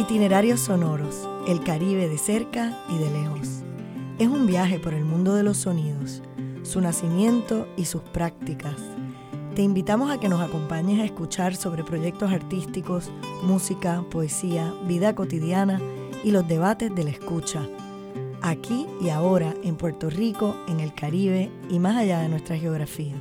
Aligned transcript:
Itinerarios 0.00 0.60
sonoros, 0.60 1.28
el 1.46 1.62
Caribe 1.62 2.08
de 2.08 2.16
cerca 2.16 2.72
y 2.88 2.96
de 2.96 3.10
lejos. 3.10 3.60
Es 4.18 4.28
un 4.28 4.46
viaje 4.46 4.78
por 4.78 4.94
el 4.94 5.04
mundo 5.04 5.34
de 5.34 5.42
los 5.42 5.58
sonidos, 5.58 6.22
su 6.62 6.80
nacimiento 6.80 7.68
y 7.76 7.84
sus 7.84 8.00
prácticas. 8.00 8.76
Te 9.54 9.60
invitamos 9.60 10.10
a 10.10 10.18
que 10.18 10.30
nos 10.30 10.40
acompañes 10.40 11.00
a 11.00 11.04
escuchar 11.04 11.54
sobre 11.54 11.84
proyectos 11.84 12.32
artísticos, 12.32 13.10
música, 13.42 14.02
poesía, 14.10 14.72
vida 14.88 15.14
cotidiana 15.14 15.78
y 16.24 16.30
los 16.30 16.48
debates 16.48 16.94
de 16.94 17.04
la 17.04 17.10
escucha. 17.10 17.68
Aquí 18.40 18.86
y 19.02 19.10
ahora 19.10 19.54
en 19.62 19.76
Puerto 19.76 20.08
Rico, 20.08 20.56
en 20.66 20.80
el 20.80 20.94
Caribe 20.94 21.50
y 21.68 21.78
más 21.78 21.98
allá 21.98 22.20
de 22.20 22.30
nuestra 22.30 22.56
geografía. 22.56 23.16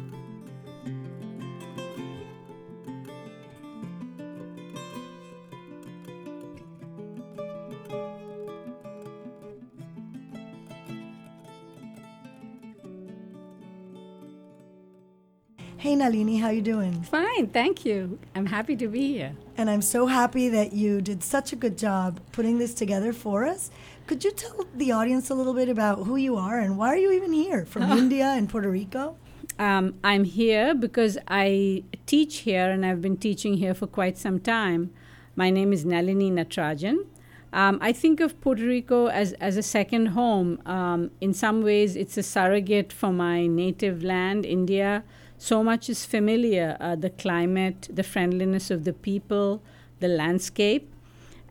How 16.50 16.54
you 16.54 16.62
doing? 16.64 17.00
Fine, 17.04 17.50
thank 17.50 17.86
you. 17.86 18.18
I'm 18.34 18.48
happy 18.48 18.76
to 18.78 18.88
be 18.88 19.14
here. 19.14 19.36
And 19.56 19.70
I'm 19.70 19.84
so 19.84 20.08
happy 20.08 20.50
that 20.50 20.74
you 20.74 21.00
did 21.00 21.22
such 21.22 21.54
a 21.54 21.56
good 21.56 21.78
job 21.78 22.20
putting 22.32 22.58
this 22.58 22.74
together 22.74 23.14
for 23.14 23.46
us. 23.46 23.70
Could 24.08 24.24
you 24.24 24.32
tell 24.32 24.66
the 24.74 24.92
audience 24.92 25.30
a 25.30 25.36
little 25.36 25.54
bit 25.54 25.70
about 25.70 26.06
who 26.06 26.16
you 26.16 26.38
are 26.38 26.58
and 26.58 26.76
why 26.76 26.88
are 26.88 26.98
you 26.98 27.12
even 27.12 27.34
here 27.34 27.66
from 27.66 27.84
India 27.92 28.26
and 28.26 28.50
Puerto 28.50 28.68
Rico? 28.68 29.16
Um, 29.60 29.94
I'm 30.04 30.24
here 30.24 30.74
because 30.74 31.20
I 31.28 31.84
teach 32.08 32.38
here 32.38 32.72
and 32.72 32.84
I've 32.84 33.00
been 33.00 33.18
teaching 33.18 33.58
here 33.58 33.76
for 33.76 33.86
quite 33.86 34.18
some 34.18 34.40
time. 34.40 34.90
My 35.36 35.52
name 35.52 35.72
is 35.72 35.86
Nalini 35.86 36.32
Natarajan. 36.32 37.06
Um, 37.54 37.78
I 37.80 37.92
think 37.92 38.20
of 38.20 38.42
Puerto 38.42 38.66
Rico 38.66 39.06
as, 39.06 39.34
as 39.34 39.56
a 39.56 39.64
second 39.64 40.08
home. 40.08 40.60
Um, 40.66 41.12
in 41.22 41.32
some 41.32 41.62
ways, 41.62 41.96
it's 41.96 42.18
a 42.18 42.24
surrogate 42.24 42.92
for 42.92 43.12
my 43.12 43.46
native 43.46 44.04
land, 44.04 44.48
India 44.48 45.04
so 45.40 45.64
much 45.64 45.90
is 45.90 46.06
familiar 46.06 46.78
uh, 46.82 46.98
the 46.98 47.10
climate, 47.10 47.88
the 47.92 48.04
friendliness 48.04 48.70
of 48.70 48.84
the 48.84 48.92
people, 48.92 49.64
the 50.02 50.10
landscape. 50.10 50.94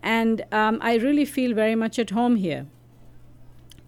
And 0.03 0.45
um, 0.53 0.79
I 0.83 0.97
really 0.97 1.25
feel 1.25 1.55
very 1.55 1.75
much 1.75 1.99
at 1.99 2.11
home 2.11 2.37
here. 2.37 2.67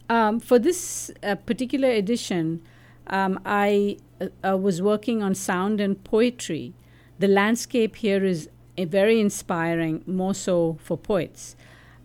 Um, 0.08 0.40
for 0.40 0.58
this 0.58 1.10
uh, 1.22 1.36
particular 1.36 1.90
edition, 1.90 2.62
um, 3.08 3.40
I 3.44 3.98
uh, 4.42 4.56
was 4.56 4.80
working 4.80 5.22
on 5.22 5.34
sound 5.34 5.80
and 5.80 6.02
poetry. 6.02 6.72
The 7.18 7.28
landscape 7.28 7.96
here 7.96 8.24
is 8.24 8.48
very 8.78 9.20
inspiring, 9.20 10.02
more 10.06 10.34
so 10.34 10.78
for 10.82 10.96
poets. 10.96 11.56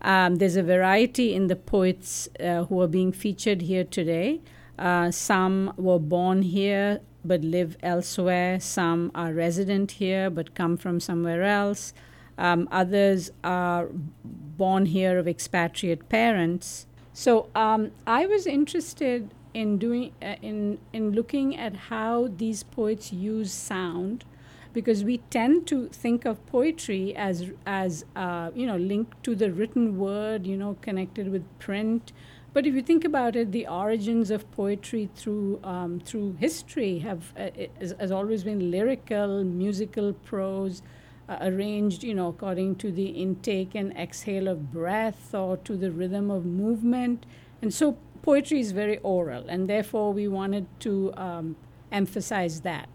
Um, 0.02 0.36
there's 0.36 0.56
a 0.56 0.62
variety 0.62 1.34
in 1.34 1.46
the 1.46 1.56
poets 1.56 2.28
uh, 2.38 2.64
who 2.64 2.80
are 2.82 2.88
being 2.88 3.10
featured 3.10 3.62
here 3.62 3.84
today. 3.84 4.42
Uh, 4.78 5.10
some 5.10 5.72
were 5.78 5.98
born 5.98 6.42
here, 6.42 7.00
but 7.26 7.42
live 7.42 7.76
elsewhere. 7.82 8.60
Some 8.60 9.10
are 9.14 9.32
resident 9.32 9.92
here 9.92 10.30
but 10.30 10.54
come 10.54 10.76
from 10.76 11.00
somewhere 11.00 11.42
else. 11.42 11.92
Um, 12.38 12.68
others 12.70 13.30
are 13.42 13.88
born 14.24 14.86
here 14.86 15.18
of 15.18 15.26
expatriate 15.26 16.08
parents. 16.08 16.86
So 17.12 17.48
um, 17.54 17.92
I 18.06 18.26
was 18.26 18.46
interested 18.46 19.30
in 19.54 19.78
doing 19.78 20.12
uh, 20.20 20.36
in 20.42 20.78
in 20.92 21.12
looking 21.12 21.56
at 21.56 21.74
how 21.90 22.28
these 22.36 22.62
poets 22.62 23.10
use 23.10 23.52
sound, 23.52 24.26
because 24.74 25.02
we 25.02 25.18
tend 25.30 25.66
to 25.68 25.88
think 25.88 26.26
of 26.26 26.44
poetry 26.46 27.16
as 27.16 27.50
as 27.64 28.04
uh, 28.14 28.50
you 28.54 28.66
know 28.66 28.76
linked 28.76 29.22
to 29.24 29.34
the 29.34 29.50
written 29.50 29.98
word, 29.98 30.46
you 30.46 30.58
know, 30.58 30.76
connected 30.82 31.32
with 31.32 31.44
print. 31.58 32.12
But 32.56 32.66
if 32.66 32.74
you 32.74 32.80
think 32.80 33.04
about 33.04 33.36
it, 33.36 33.52
the 33.52 33.66
origins 33.66 34.30
of 34.30 34.50
poetry 34.52 35.10
through 35.14 35.60
um, 35.62 36.00
through 36.00 36.36
history 36.40 37.00
have 37.00 37.34
uh, 37.36 37.50
has, 37.78 37.94
has, 38.00 38.10
always 38.10 38.44
been 38.44 38.70
lyrical, 38.70 39.44
musical 39.44 40.14
prose, 40.14 40.80
uh, 41.28 41.36
arranged, 41.42 42.02
you 42.02 42.14
know, 42.14 42.28
according 42.28 42.76
to 42.76 42.90
the 42.90 43.08
intake 43.08 43.74
and 43.74 43.94
exhale 43.94 44.48
of 44.48 44.72
breath 44.72 45.34
or 45.34 45.58
to 45.68 45.76
the 45.76 45.90
rhythm 45.92 46.30
of 46.30 46.46
movement. 46.46 47.26
And 47.60 47.74
so 47.74 47.98
poetry 48.22 48.60
is 48.60 48.72
very 48.72 48.96
oral, 49.02 49.44
and 49.50 49.68
therefore 49.68 50.14
we 50.14 50.26
wanted 50.26 50.66
to 50.80 51.12
um, 51.18 51.56
emphasize 51.92 52.62
that. 52.62 52.88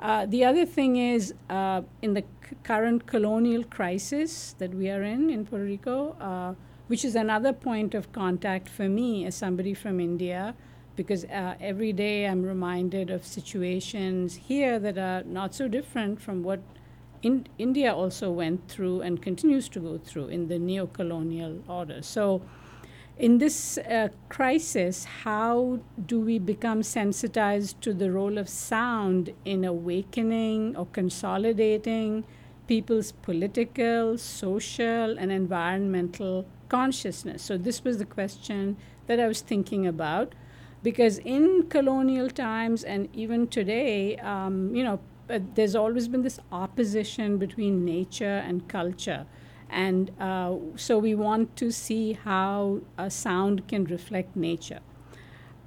Uh, 0.00 0.24
the 0.24 0.42
other 0.42 0.64
thing 0.64 0.96
is, 0.96 1.34
uh, 1.50 1.82
in 2.00 2.14
the 2.14 2.24
c- 2.48 2.56
current 2.62 3.06
colonial 3.06 3.62
crisis 3.62 4.54
that 4.56 4.72
we 4.72 4.88
are 4.88 5.02
in 5.02 5.28
in 5.28 5.44
Puerto 5.44 5.66
Rico, 5.66 6.16
uh, 6.18 6.54
which 6.88 7.04
is 7.04 7.14
another 7.14 7.52
point 7.52 7.94
of 7.94 8.12
contact 8.12 8.68
for 8.68 8.88
me 8.88 9.24
as 9.24 9.34
somebody 9.34 9.74
from 9.74 10.00
India, 10.00 10.54
because 10.96 11.24
uh, 11.24 11.54
every 11.60 11.92
day 11.92 12.26
I'm 12.26 12.42
reminded 12.42 13.10
of 13.10 13.24
situations 13.24 14.34
here 14.34 14.78
that 14.78 14.98
are 14.98 15.22
not 15.24 15.54
so 15.54 15.68
different 15.68 16.20
from 16.20 16.42
what 16.42 16.60
in 17.22 17.46
India 17.58 17.94
also 17.94 18.30
went 18.30 18.68
through 18.68 19.00
and 19.00 19.22
continues 19.22 19.68
to 19.70 19.80
go 19.80 19.98
through 19.98 20.26
in 20.26 20.48
the 20.48 20.58
neo 20.58 20.86
colonial 20.86 21.62
order. 21.68 22.02
So, 22.02 22.42
in 23.18 23.38
this 23.38 23.78
uh, 23.78 24.08
crisis, 24.28 25.04
how 25.04 25.80
do 26.06 26.18
we 26.18 26.38
become 26.38 26.82
sensitized 26.82 27.80
to 27.82 27.92
the 27.92 28.10
role 28.10 28.38
of 28.38 28.48
sound 28.48 29.32
in 29.44 29.64
awakening 29.64 30.74
or 30.76 30.86
consolidating 30.86 32.24
people's 32.66 33.12
political, 33.12 34.16
social, 34.16 35.18
and 35.18 35.30
environmental 35.30 36.46
consciousness. 36.72 37.42
So, 37.42 37.58
this 37.68 37.84
was 37.84 37.98
the 37.98 38.10
question 38.18 38.76
that 39.06 39.20
I 39.20 39.26
was 39.26 39.40
thinking 39.52 39.86
about 39.86 40.34
because 40.82 41.18
in 41.18 41.66
colonial 41.68 42.28
times 42.30 42.82
and 42.82 43.08
even 43.12 43.46
today, 43.46 44.16
um, 44.18 44.74
you 44.74 44.82
know, 44.82 44.98
uh, 45.30 45.38
there's 45.54 45.76
always 45.76 46.08
been 46.08 46.22
this 46.22 46.40
opposition 46.50 47.38
between 47.38 47.84
nature 47.84 48.38
and 48.48 48.66
culture. 48.68 49.26
And 49.70 50.10
uh, 50.20 50.56
so 50.76 50.98
we 50.98 51.14
want 51.14 51.56
to 51.56 51.70
see 51.70 52.14
how 52.14 52.80
a 52.98 53.10
sound 53.10 53.68
can 53.68 53.84
reflect 53.84 54.34
nature. 54.36 54.80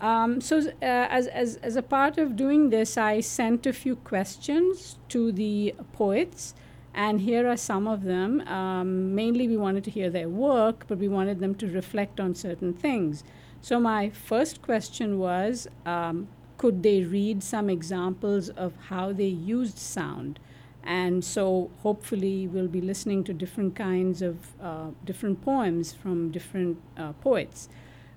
Um, 0.01 0.41
so, 0.41 0.57
uh, 0.57 1.07
as, 1.19 1.27
as, 1.27 1.55
as 1.57 1.75
a 1.75 1.81
part 1.81 2.17
of 2.17 2.35
doing 2.35 2.69
this, 2.69 2.97
I 2.97 3.21
sent 3.21 3.65
a 3.65 3.73
few 3.73 3.95
questions 3.95 4.97
to 5.09 5.31
the 5.31 5.73
poets 5.93 6.53
and 6.95 7.19
here 7.19 7.45
are 7.47 7.57
some 7.57 7.87
of 7.87 8.03
them. 8.03 8.39
Um, 8.47 9.13
mainly, 9.13 9.49
we 9.49 9.57
wanted 9.57 9.83
to 9.83 9.91
hear 9.91 10.09
their 10.09 10.29
work, 10.29 10.85
but 10.87 10.97
we 10.97 11.09
wanted 11.09 11.41
them 11.41 11.53
to 11.55 11.67
reflect 11.67 12.21
on 12.21 12.33
certain 12.33 12.73
things. 12.73 13.23
So, 13.61 13.81
my 13.81 14.09
first 14.09 14.61
question 14.61 15.19
was 15.19 15.67
um, 15.85 16.29
could 16.57 16.83
they 16.83 17.03
read 17.03 17.43
some 17.43 17.69
examples 17.69 18.47
of 18.49 18.73
how 18.87 19.11
they 19.11 19.27
used 19.27 19.77
sound? 19.77 20.39
And 20.85 21.23
so, 21.25 21.69
hopefully, 21.83 22.47
we'll 22.47 22.69
be 22.69 22.79
listening 22.79 23.25
to 23.25 23.33
different 23.33 23.75
kinds 23.75 24.21
of 24.21 24.37
uh, 24.61 24.91
different 25.03 25.41
poems 25.41 25.91
from 25.91 26.31
different 26.31 26.77
uh, 26.95 27.11
poets. 27.13 27.67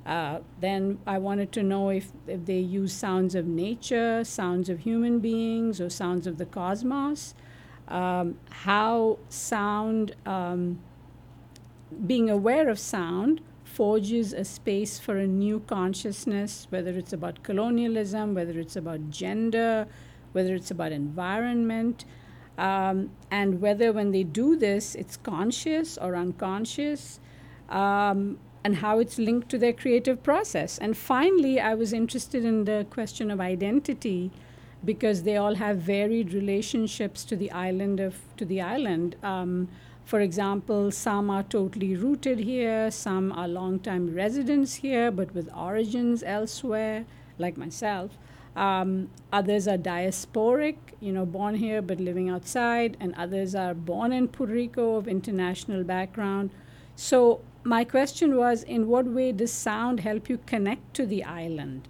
Uh, 0.07 0.39
then 0.61 1.01
I 1.05 1.19
wanted 1.19 1.51
to 1.53 1.65
know 1.65 1.91
if, 1.91 2.13
if 2.29 2.47
they 2.47 2.61
use 2.61 2.93
sounds 2.93 3.35
of 3.35 3.45
nature, 3.45 4.23
sounds 4.23 4.69
of 4.69 4.81
human 4.81 5.19
beings, 5.19 5.81
or 5.81 5.91
sounds 5.91 6.29
of 6.29 6.39
the 6.39 6.47
cosmos 6.47 7.35
um, 7.89 8.39
how 8.51 9.19
sound, 9.29 10.15
um, 10.27 10.79
being 12.07 12.31
aware 12.31 12.69
of 12.69 12.79
sound, 12.79 13.41
forges 13.65 14.33
a 14.33 14.45
space 14.45 14.99
for 14.99 15.19
a 15.19 15.27
new 15.27 15.61
consciousness, 15.61 16.67
whether 16.71 16.91
it's 16.91 17.13
about 17.13 17.43
colonialism, 17.43 18.35
whether 18.35 18.59
it's 18.59 18.77
about 18.77 19.11
gender, 19.11 19.87
whether 20.33 20.55
it's 20.55 20.71
about 20.71 20.93
environment, 20.93 22.05
um, 22.59 23.11
and 23.31 23.61
whether 23.61 23.93
when 23.93 24.11
they 24.11 24.25
do 24.25 24.57
this, 24.57 24.95
it's 24.95 25.17
conscious 25.17 25.97
or 25.97 26.17
unconscious, 26.17 27.21
um, 27.69 28.39
and 28.65 28.77
how 28.77 28.99
it's 28.99 29.19
linked 29.19 29.49
to 29.49 29.59
their 29.59 29.73
creative 29.73 30.23
process. 30.23 30.79
And 30.79 30.97
finally, 30.97 31.61
I 31.61 31.75
was 31.75 31.93
interested 31.93 32.45
in 32.45 32.65
the 32.65 32.87
question 32.91 33.31
of 33.31 33.41
identity 33.41 34.31
because 34.85 35.23
they 35.23 35.37
all 35.37 35.57
have 35.57 35.79
varied 35.79 36.33
relationships 36.33 37.25
to 37.25 37.37
the 37.37 37.51
island 37.51 38.01
of 38.01 38.17
to 38.37 38.45
the 38.45 38.61
island. 38.61 39.17
Um, 39.23 39.69
for 40.05 40.21
example, 40.21 40.91
some 40.91 41.29
are 41.29 41.43
totally 41.43 41.95
rooted 41.95 42.39
here, 42.39 42.91
some 42.91 43.31
are 43.33 43.47
long-time 43.47 44.15
residents 44.15 44.77
here, 44.77 45.11
but 45.11 45.35
with 45.35 45.51
origins 45.55 46.23
elsewhere, 46.23 47.05
like 47.39 47.59
myself. 47.59 48.17
Um, 48.57 49.11
others 49.33 49.69
are 49.69 49.77
diasporic, 49.77 50.77
you 51.01 51.13
know, 51.13 51.27
born 51.27 51.57
here 51.57 51.83
but 51.83 52.01
living 52.01 52.31
outside, 52.31 52.97
and 52.99 53.15
others 53.17 53.55
are 53.55 53.75
born 53.75 54.13
in 54.13 54.29
Puerto 54.29 54.55
Rico 54.55 54.97
of 54.97 55.07
international 55.07 55.85
background. 55.85 56.51
So 56.97 57.43
my 57.63 57.85
question 57.85 58.37
was, 58.37 58.63
in 58.63 58.89
what 58.89 59.05
way 59.05 59.31
does 59.33 59.53
sound 59.53 60.01
help 60.01 60.31
you 60.31 60.39
connect 60.47 60.95
to 60.95 61.05
the 61.05 61.23
island? 61.23 61.87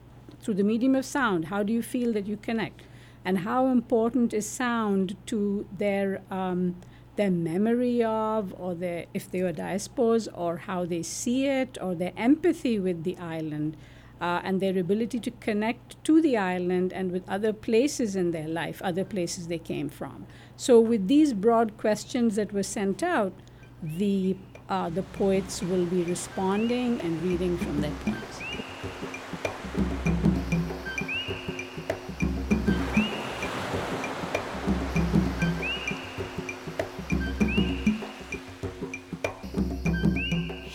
Through 0.48 0.54
the 0.54 0.64
medium 0.64 0.94
of 0.94 1.04
sound, 1.04 1.44
how 1.48 1.62
do 1.62 1.74
you 1.74 1.82
feel 1.82 2.10
that 2.14 2.26
you 2.26 2.38
connect? 2.38 2.80
And 3.22 3.40
how 3.40 3.66
important 3.66 4.32
is 4.32 4.48
sound 4.48 5.14
to 5.26 5.66
their 5.76 6.22
um, 6.30 6.76
their 7.16 7.30
memory 7.30 8.02
of, 8.02 8.54
or 8.58 8.74
their, 8.74 9.04
if 9.12 9.30
they 9.30 9.42
were 9.42 9.52
diasporas, 9.52 10.26
or 10.32 10.56
how 10.56 10.86
they 10.86 11.02
see 11.02 11.44
it, 11.44 11.76
or 11.82 11.94
their 11.94 12.14
empathy 12.16 12.78
with 12.78 13.04
the 13.04 13.18
island, 13.18 13.76
uh, 14.22 14.40
and 14.42 14.62
their 14.62 14.78
ability 14.78 15.20
to 15.20 15.30
connect 15.32 16.02
to 16.04 16.22
the 16.22 16.38
island 16.38 16.94
and 16.94 17.12
with 17.12 17.28
other 17.28 17.52
places 17.52 18.16
in 18.16 18.30
their 18.30 18.48
life, 18.48 18.80
other 18.82 19.04
places 19.04 19.48
they 19.48 19.58
came 19.58 19.90
from. 19.90 20.26
So, 20.56 20.80
with 20.80 21.08
these 21.08 21.34
broad 21.34 21.76
questions 21.76 22.36
that 22.36 22.54
were 22.54 22.62
sent 22.62 23.02
out, 23.02 23.34
the 23.82 24.34
uh, 24.70 24.88
the 24.88 25.02
poets 25.02 25.60
will 25.60 25.84
be 25.84 26.04
responding 26.04 27.02
and 27.02 27.22
reading 27.22 27.58
from 27.58 27.82
their 27.82 27.96
poems. 28.06 28.47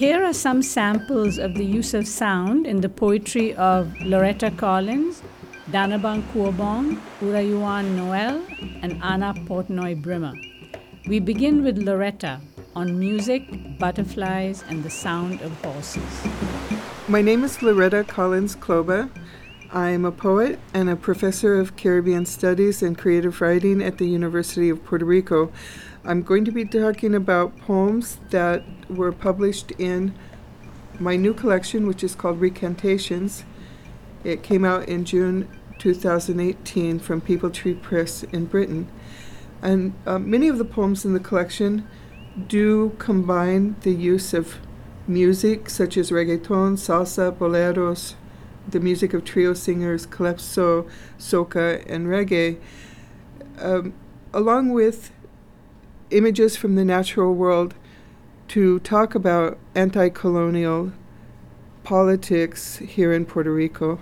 Here 0.04 0.22
are 0.22 0.34
some 0.34 0.62
samples 0.62 1.38
of 1.38 1.54
the 1.54 1.64
use 1.64 1.94
of 1.94 2.06
sound 2.06 2.68
in 2.68 2.82
the 2.82 2.90
poetry 2.90 3.56
of 3.56 3.88
Loretta 4.02 4.52
Collins, 4.52 5.24
Dannabang 5.72 6.24
Kuwabong, 6.34 7.00
Urayoán 7.22 7.96
Noel, 7.96 8.44
and 8.82 9.02
Ana 9.02 9.34
Portnoy 9.48 9.96
Brimmer. 9.96 10.34
We 11.08 11.22
begin 11.22 11.64
with 11.64 11.78
Loretta 11.78 12.42
on 12.76 13.00
music, 13.00 13.48
butterflies, 13.80 14.62
and 14.68 14.84
the 14.84 14.90
sound 14.90 15.40
of 15.40 15.54
horses. 15.64 16.04
My 17.08 17.22
name 17.22 17.46
is 17.46 17.62
Loretta 17.62 18.04
Collins 18.04 18.58
Klobah. 18.58 19.10
I 19.72 19.92
am 19.92 20.04
a 20.04 20.12
poet 20.12 20.60
and 20.74 20.90
a 20.90 20.98
professor 20.98 21.58
of 21.58 21.78
Caribbean 21.78 22.26
Studies 22.26 22.84
and 22.84 22.98
Creative 22.98 23.40
Writing 23.40 23.82
at 23.82 24.00
the 24.00 24.06
University 24.06 24.68
of 24.68 24.84
Puerto 24.84 25.06
Rico. 25.06 25.54
I'm 26.06 26.22
going 26.22 26.44
to 26.44 26.52
be 26.52 26.66
talking 26.66 27.16
about 27.16 27.58
poems 27.60 28.18
that 28.30 28.64
were 28.90 29.14
published 29.14 29.72
in 29.78 30.14
my 31.00 31.16
new 31.16 31.34
collection, 31.34 31.88
which 31.88 32.04
is 32.04 32.14
called 32.14 32.42
Ricantations. 32.42 33.44
It 34.26 34.44
came 34.44 34.66
out 34.66 34.90
in 34.90 35.06
June 35.06 35.48
2018 35.80 37.00
from 37.00 37.22
Peepal 37.22 37.54
Tree 37.54 37.74
Press 37.74 38.24
in 38.24 38.48
Britain. 38.48 38.90
And 39.62 39.94
uh, 40.06 40.20
many 40.20 40.50
of 40.50 40.58
the 40.58 40.66
poems 40.66 41.06
in 41.06 41.14
the 41.14 41.22
collection 41.22 41.88
do 42.50 42.98
combine 43.00 43.78
the 43.82 43.94
use 43.94 44.34
of 44.34 44.58
music 45.08 45.70
such 45.70 45.96
as 45.96 46.12
reggaeton, 46.12 46.74
salsa, 46.74 47.32
boleros, 47.32 48.16
the 48.68 48.82
music 48.82 49.14
of 49.14 49.24
trio 49.24 49.54
singers, 49.54 50.06
calypso, 50.06 50.86
soca, 51.18 51.82
and 51.88 52.08
reggae, 52.08 52.60
um, 53.58 53.94
along 54.34 54.72
with 54.72 55.14
images 56.14 56.56
from 56.56 56.76
the 56.76 56.86
natural 56.86 57.34
world 57.34 57.74
to 58.50 58.80
talk 58.80 59.16
about 59.16 59.58
anti 59.76 60.10
colonial 60.10 60.92
politics 61.84 62.78
here 62.78 63.12
in 63.12 63.26
Puerto 63.26 63.52
Rico. 63.52 64.00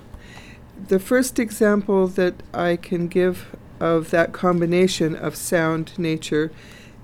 The 0.87 0.99
first 0.99 1.39
example 1.39 2.07
that 2.07 2.35
I 2.53 2.75
can 2.75 3.07
give 3.07 3.55
of 3.79 4.11
that 4.11 4.33
combination 4.33 5.15
of 5.15 5.35
sound, 5.35 5.97
nature, 5.97 6.51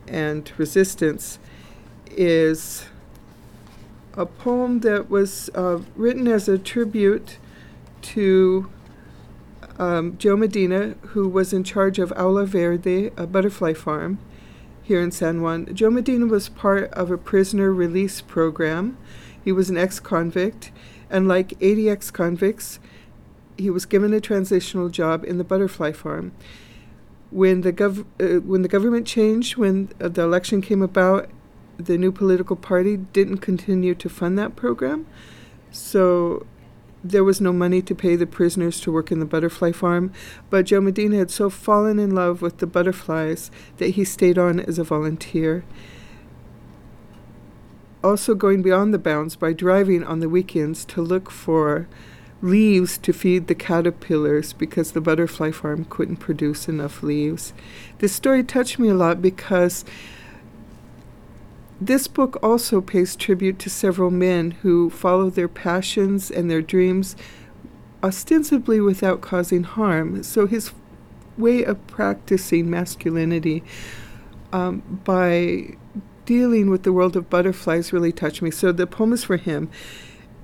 and 0.08 0.52
resistance 0.58 1.40
is 2.12 2.86
a 4.14 4.26
poem 4.26 4.82
that 4.82 5.10
was 5.10 5.50
uh, 5.56 5.80
written 5.96 6.28
as 6.28 6.48
a 6.48 6.58
tribute 6.58 7.38
to 8.02 8.70
um, 9.80 10.18
Joe 10.18 10.36
Medina, 10.36 10.96
who 11.10 11.30
was 11.30 11.54
in 11.54 11.64
charge 11.64 12.00
of 12.00 12.12
Aula 12.14 12.46
Verde, 12.46 13.12
a 13.16 13.28
butterfly 13.28 13.74
farm 13.74 14.18
here 14.88 15.02
in 15.02 15.12
San 15.12 15.42
Juan. 15.42 15.68
Joe 15.76 15.90
Medina 15.90 16.26
was 16.26 16.48
part 16.48 16.90
of 16.94 17.12
a 17.12 17.18
prisoner 17.18 17.74
release 17.74 18.22
program. 18.22 18.98
He 19.44 19.52
was 19.52 19.70
an 19.70 19.78
ex 19.78 20.00
convict, 20.00 20.72
and 21.10 21.28
like 21.28 21.54
80 21.60 21.90
ex 21.90 22.10
convicts, 22.10 22.80
he 23.58 23.70
was 23.70 23.86
given 23.86 24.14
a 24.14 24.22
transitional 24.22 24.88
job 24.88 25.26
in 25.26 25.38
the 25.38 25.44
butterfly 25.44 25.92
farm. 25.92 26.32
When 27.32 27.62
the, 27.62 27.74
gov- 27.74 28.06
uh, 28.22 28.40
when 28.40 28.62
the 28.62 28.70
government 28.70 29.06
changed, 29.06 29.58
when 29.58 29.90
uh, 30.00 30.08
the 30.08 30.22
election 30.22 30.62
came 30.62 30.82
about, 30.82 31.30
the 31.76 31.98
new 31.98 32.14
political 32.14 32.56
party 32.56 32.96
didn't 32.96 33.40
continue 33.40 33.94
to 33.94 34.08
fund 34.08 34.40
that 34.40 34.56
program. 34.56 35.06
So 35.70 36.46
there 37.10 37.24
was 37.24 37.42
no 37.42 37.54
money 37.54 37.82
to 37.82 37.96
pay 37.96 38.16
the 38.16 38.28
prisoners 38.28 38.80
to 38.82 38.92
work 38.92 39.12
in 39.12 39.20
the 39.20 39.26
butterfly 39.26 39.72
farm, 39.72 40.12
but 40.50 40.66
Joe 40.66 40.82
Medina 40.82 41.18
had 41.18 41.32
so 41.32 41.50
fallen 41.50 42.00
in 42.00 42.14
love 42.14 42.42
with 42.42 42.58
the 42.58 42.68
butterflies 42.68 43.52
that 43.78 43.92
he 43.92 44.04
stayed 44.04 44.38
on 44.38 44.60
as 44.60 44.80
a 44.80 44.84
volunteer. 44.84 45.64
Also, 48.04 48.36
going 48.36 48.62
beyond 48.62 48.94
the 48.94 49.00
bounds 49.00 49.36
by 49.36 49.54
driving 49.54 50.04
on 50.04 50.20
the 50.20 50.30
weekends 50.30 50.86
to 50.86 51.02
look 51.02 51.32
for 51.32 51.88
leaves 52.42 52.98
to 53.00 53.12
feed 53.12 53.48
the 53.48 53.56
caterpillars 53.56 54.54
because 54.54 54.92
the 54.92 55.02
butterfly 55.02 55.52
farm 55.52 55.86
couldn't 55.86 56.18
produce 56.18 56.68
enough 56.68 57.02
leaves. 57.02 57.54
This 57.98 58.14
story 58.14 58.44
touched 58.44 58.78
me 58.78 58.90
a 58.90 58.94
lot 58.94 59.22
because 59.22 59.84
this 61.80 62.08
book 62.08 62.40
also 62.42 62.82
pays 62.82 63.16
tribute 63.16 63.60
to 63.60 63.70
several 63.70 64.10
men 64.10 64.52
who 64.52 64.90
follow 64.90 65.30
their 65.30 65.48
passions 65.48 66.32
and 66.32 66.50
their 66.50 66.62
dreams 66.62 67.16
ostensibly 68.04 68.80
without 68.80 69.22
causing 69.22 69.64
harm. 69.64 70.24
So 70.24 70.48
his 70.48 70.72
way 71.38 71.64
of 71.64 71.86
practicing 71.88 72.70
masculinity 72.70 73.64
um, 74.52 75.02
by 75.04 75.76
dealing 76.26 76.70
with 76.70 76.84
the 76.84 76.94
world 76.94 77.16
of 77.16 77.30
butterflies 77.30 77.94
really 77.94 78.12
touched 78.12 78.42
me. 78.42 78.52
So 78.52 78.72
the 78.72 78.88
poem 78.88 79.14
is 79.14 79.24
for 79.24 79.38
him. 79.38 79.70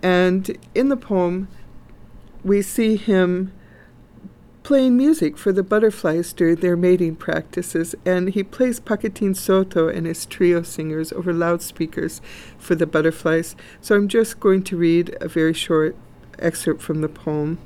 And 0.01 0.57
in 0.75 0.89
the 0.89 0.97
poem, 0.97 1.47
we 2.43 2.61
see 2.61 2.95
him 2.95 3.53
playing 4.63 4.95
music 4.95 5.37
for 5.37 5.51
the 5.51 5.61
butterflies 5.61 6.31
during 6.31 6.55
their 6.55 6.77
mating 6.77 7.17
practices, 7.17 7.93
and 8.05 8.29
he 8.29 8.43
plays 8.43 8.79
Paquitin 8.79 9.35
Soto 9.35 9.89
and 9.89 10.07
his 10.07 10.25
trio 10.25 10.63
singers 10.63 11.11
over 11.11 11.33
loudspeakers 11.33 12.21
for 12.57 12.73
the 12.73 12.87
butterflies. 12.87 13.55
So 13.81 13.95
I'm 13.95 14.07
just 14.07 14.39
going 14.39 14.63
to 14.63 14.77
read 14.77 15.15
a 15.19 15.27
very 15.27 15.53
short 15.53 15.95
excerpt 16.39 16.81
from 16.81 17.01
the 17.01 17.09
poem. 17.09 17.59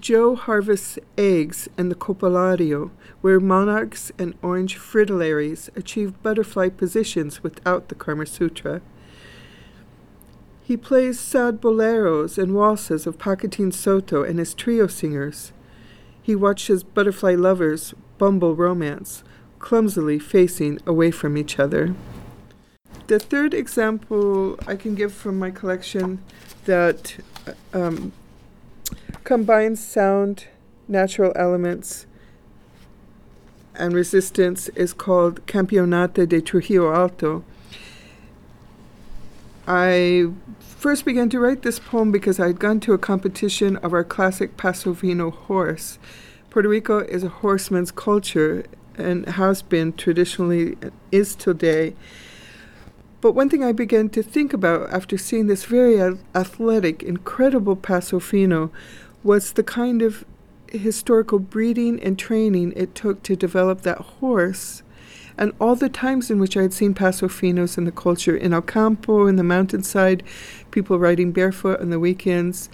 Joe 0.00 0.34
harvests 0.34 0.98
eggs 1.16 1.68
in 1.78 1.88
the 1.88 1.94
copulario, 1.94 2.90
where 3.20 3.38
monarchs 3.38 4.10
and 4.18 4.34
orange 4.42 4.76
fritillaries 4.76 5.70
achieve 5.76 6.20
butterfly 6.24 6.70
positions 6.70 7.44
without 7.44 7.88
the 7.88 7.94
Karma 7.94 8.26
Sutra. 8.26 8.82
He 10.62 10.76
plays 10.76 11.18
sad 11.18 11.60
boleros 11.60 12.38
and 12.38 12.54
waltzes 12.54 13.06
of 13.06 13.18
Paquitin 13.18 13.72
Soto 13.72 14.22
and 14.22 14.38
his 14.38 14.54
trio 14.54 14.86
singers. 14.86 15.52
He 16.22 16.36
watches 16.36 16.84
butterfly 16.84 17.34
lovers 17.34 17.94
bumble 18.18 18.54
romance, 18.54 19.24
clumsily 19.58 20.18
facing 20.18 20.78
away 20.86 21.10
from 21.10 21.36
each 21.36 21.58
other. 21.58 21.94
The 23.08 23.18
third 23.18 23.52
example 23.52 24.56
I 24.66 24.76
can 24.76 24.94
give 24.94 25.12
from 25.12 25.38
my 25.38 25.50
collection 25.50 26.20
that 26.64 27.16
um, 27.74 28.12
combines 29.24 29.84
sound, 29.84 30.46
natural 30.86 31.32
elements, 31.34 32.06
and 33.74 33.92
resistance 33.92 34.68
is 34.70 34.92
called 34.92 35.44
Campeonato 35.46 36.28
de 36.28 36.40
Trujillo 36.40 36.92
Alto. 36.94 37.42
I 39.66 40.26
first 40.58 41.04
began 41.04 41.28
to 41.30 41.38
write 41.38 41.62
this 41.62 41.78
poem 41.78 42.10
because 42.10 42.40
I 42.40 42.48
had 42.48 42.58
gone 42.58 42.80
to 42.80 42.92
a 42.92 42.98
competition 42.98 43.76
of 43.76 43.92
our 43.92 44.02
classic 44.02 44.56
Paso 44.56 44.92
Fino 44.94 45.30
horse. 45.30 45.98
Puerto 46.50 46.68
Rico 46.68 46.98
is 46.98 47.22
a 47.22 47.28
horseman's 47.28 47.92
culture 47.92 48.64
and 48.96 49.26
has 49.26 49.62
been 49.62 49.92
traditionally, 49.92 50.76
is 51.12 51.34
today. 51.36 51.94
But 53.20 53.32
one 53.32 53.48
thing 53.48 53.62
I 53.62 53.70
began 53.70 54.08
to 54.10 54.22
think 54.22 54.52
about 54.52 54.92
after 54.92 55.16
seeing 55.16 55.46
this 55.46 55.64
very 55.64 56.00
athletic, 56.34 57.04
incredible 57.04 57.76
Paso 57.76 58.18
Fino 58.18 58.72
was 59.22 59.52
the 59.52 59.62
kind 59.62 60.02
of 60.02 60.24
historical 60.72 61.38
breeding 61.38 62.02
and 62.02 62.18
training 62.18 62.72
it 62.74 62.94
took 62.96 63.22
to 63.22 63.36
develop 63.36 63.82
that 63.82 63.98
horse 63.98 64.82
and 65.38 65.52
all 65.60 65.74
the 65.74 65.88
times 65.88 66.30
in 66.30 66.38
which 66.38 66.56
I 66.56 66.62
had 66.62 66.72
seen 66.72 66.94
Paso 66.94 67.28
Finos 67.28 67.78
in 67.78 67.84
the 67.84 67.92
culture 67.92 68.36
in 68.36 68.52
El 68.52 68.62
Campo, 68.62 69.26
in 69.26 69.36
the 69.36 69.42
mountainside, 69.42 70.22
people 70.70 70.98
riding 70.98 71.32
barefoot 71.32 71.80
on 71.80 71.90
the 71.90 71.98
weekends, 71.98 72.68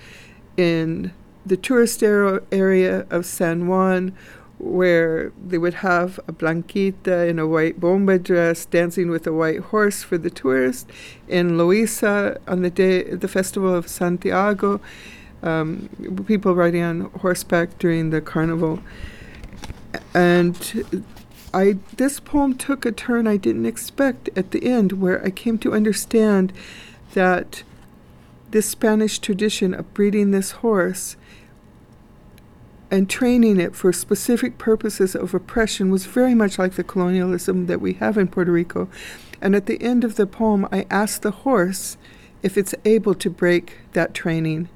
in 0.57 1.13
the 1.47 1.57
tourist 1.57 2.03
area 2.03 3.07
of 3.11 3.25
San 3.25 3.69
Juan, 3.69 4.15
where 4.59 5.33
they 5.47 5.57
would 5.57 5.75
have 5.75 6.19
a 6.27 6.33
blanquita 6.33 7.29
in 7.29 7.39
a 7.39 7.47
white 7.47 7.79
bomba 7.79 8.19
dress 8.19 8.67
dancing 8.67 9.09
with 9.09 9.27
a 9.27 9.33
white 9.33 9.61
horse 9.61 10.03
for 10.03 10.19
the 10.19 10.31
tourists. 10.31 10.87
In 11.29 11.53
Loíza, 11.53 12.39
on 12.49 12.63
the 12.63 12.71
day, 12.71 13.05
the 13.05 13.29
festival 13.29 13.73
of 13.73 13.87
Santiago, 13.89 14.81
um, 15.43 15.89
people 16.27 16.55
riding 16.55 16.83
on 16.83 17.01
horseback 17.21 17.79
during 17.79 18.11
the 18.11 18.21
carnival. 18.21 18.81
And 20.13 20.57
I 21.53 21.79
this 21.97 22.21
poem 22.21 22.57
took 22.57 22.85
a 22.85 22.93
turn 22.93 23.27
I 23.27 23.37
didn't 23.37 23.67
expect 23.67 24.29
at 24.37 24.51
the 24.51 24.65
end, 24.65 24.93
where 24.93 25.25
I 25.25 25.31
came 25.31 25.59
to 25.59 25.73
understand 25.73 26.53
that 27.15 27.63
this 28.51 28.67
Spanish 28.67 29.19
tradition 29.19 29.75
of 29.75 29.93
breeding 29.95 30.31
this 30.31 30.53
horse 30.53 31.17
and 32.91 33.09
training 33.09 33.61
it 33.61 33.75
for 33.75 33.93
specific 33.93 34.57
purposes 34.57 35.15
of 35.15 35.35
oppression 35.35 35.91
was 35.91 36.07
very 36.07 36.35
much 36.35 36.59
like 36.59 36.75
the 36.75 36.85
colonialism 36.85 37.67
that 37.67 37.81
we 37.81 37.95
have 37.95 38.17
in 38.17 38.29
Puerto 38.29 38.51
Rico. 38.51 38.89
And 39.41 39.55
at 39.55 39.67
the 39.67 39.81
end 39.83 40.05
of 40.05 40.17
the 40.17 40.27
poem, 40.27 40.67
I 40.73 40.87
asked 40.91 41.23
the 41.23 41.31
horse 41.31 41.99
if 42.43 42.57
it's 42.57 42.75
able 42.85 43.15
to 43.15 43.29
break 43.29 43.79
that 43.93 44.15
training 44.15 44.69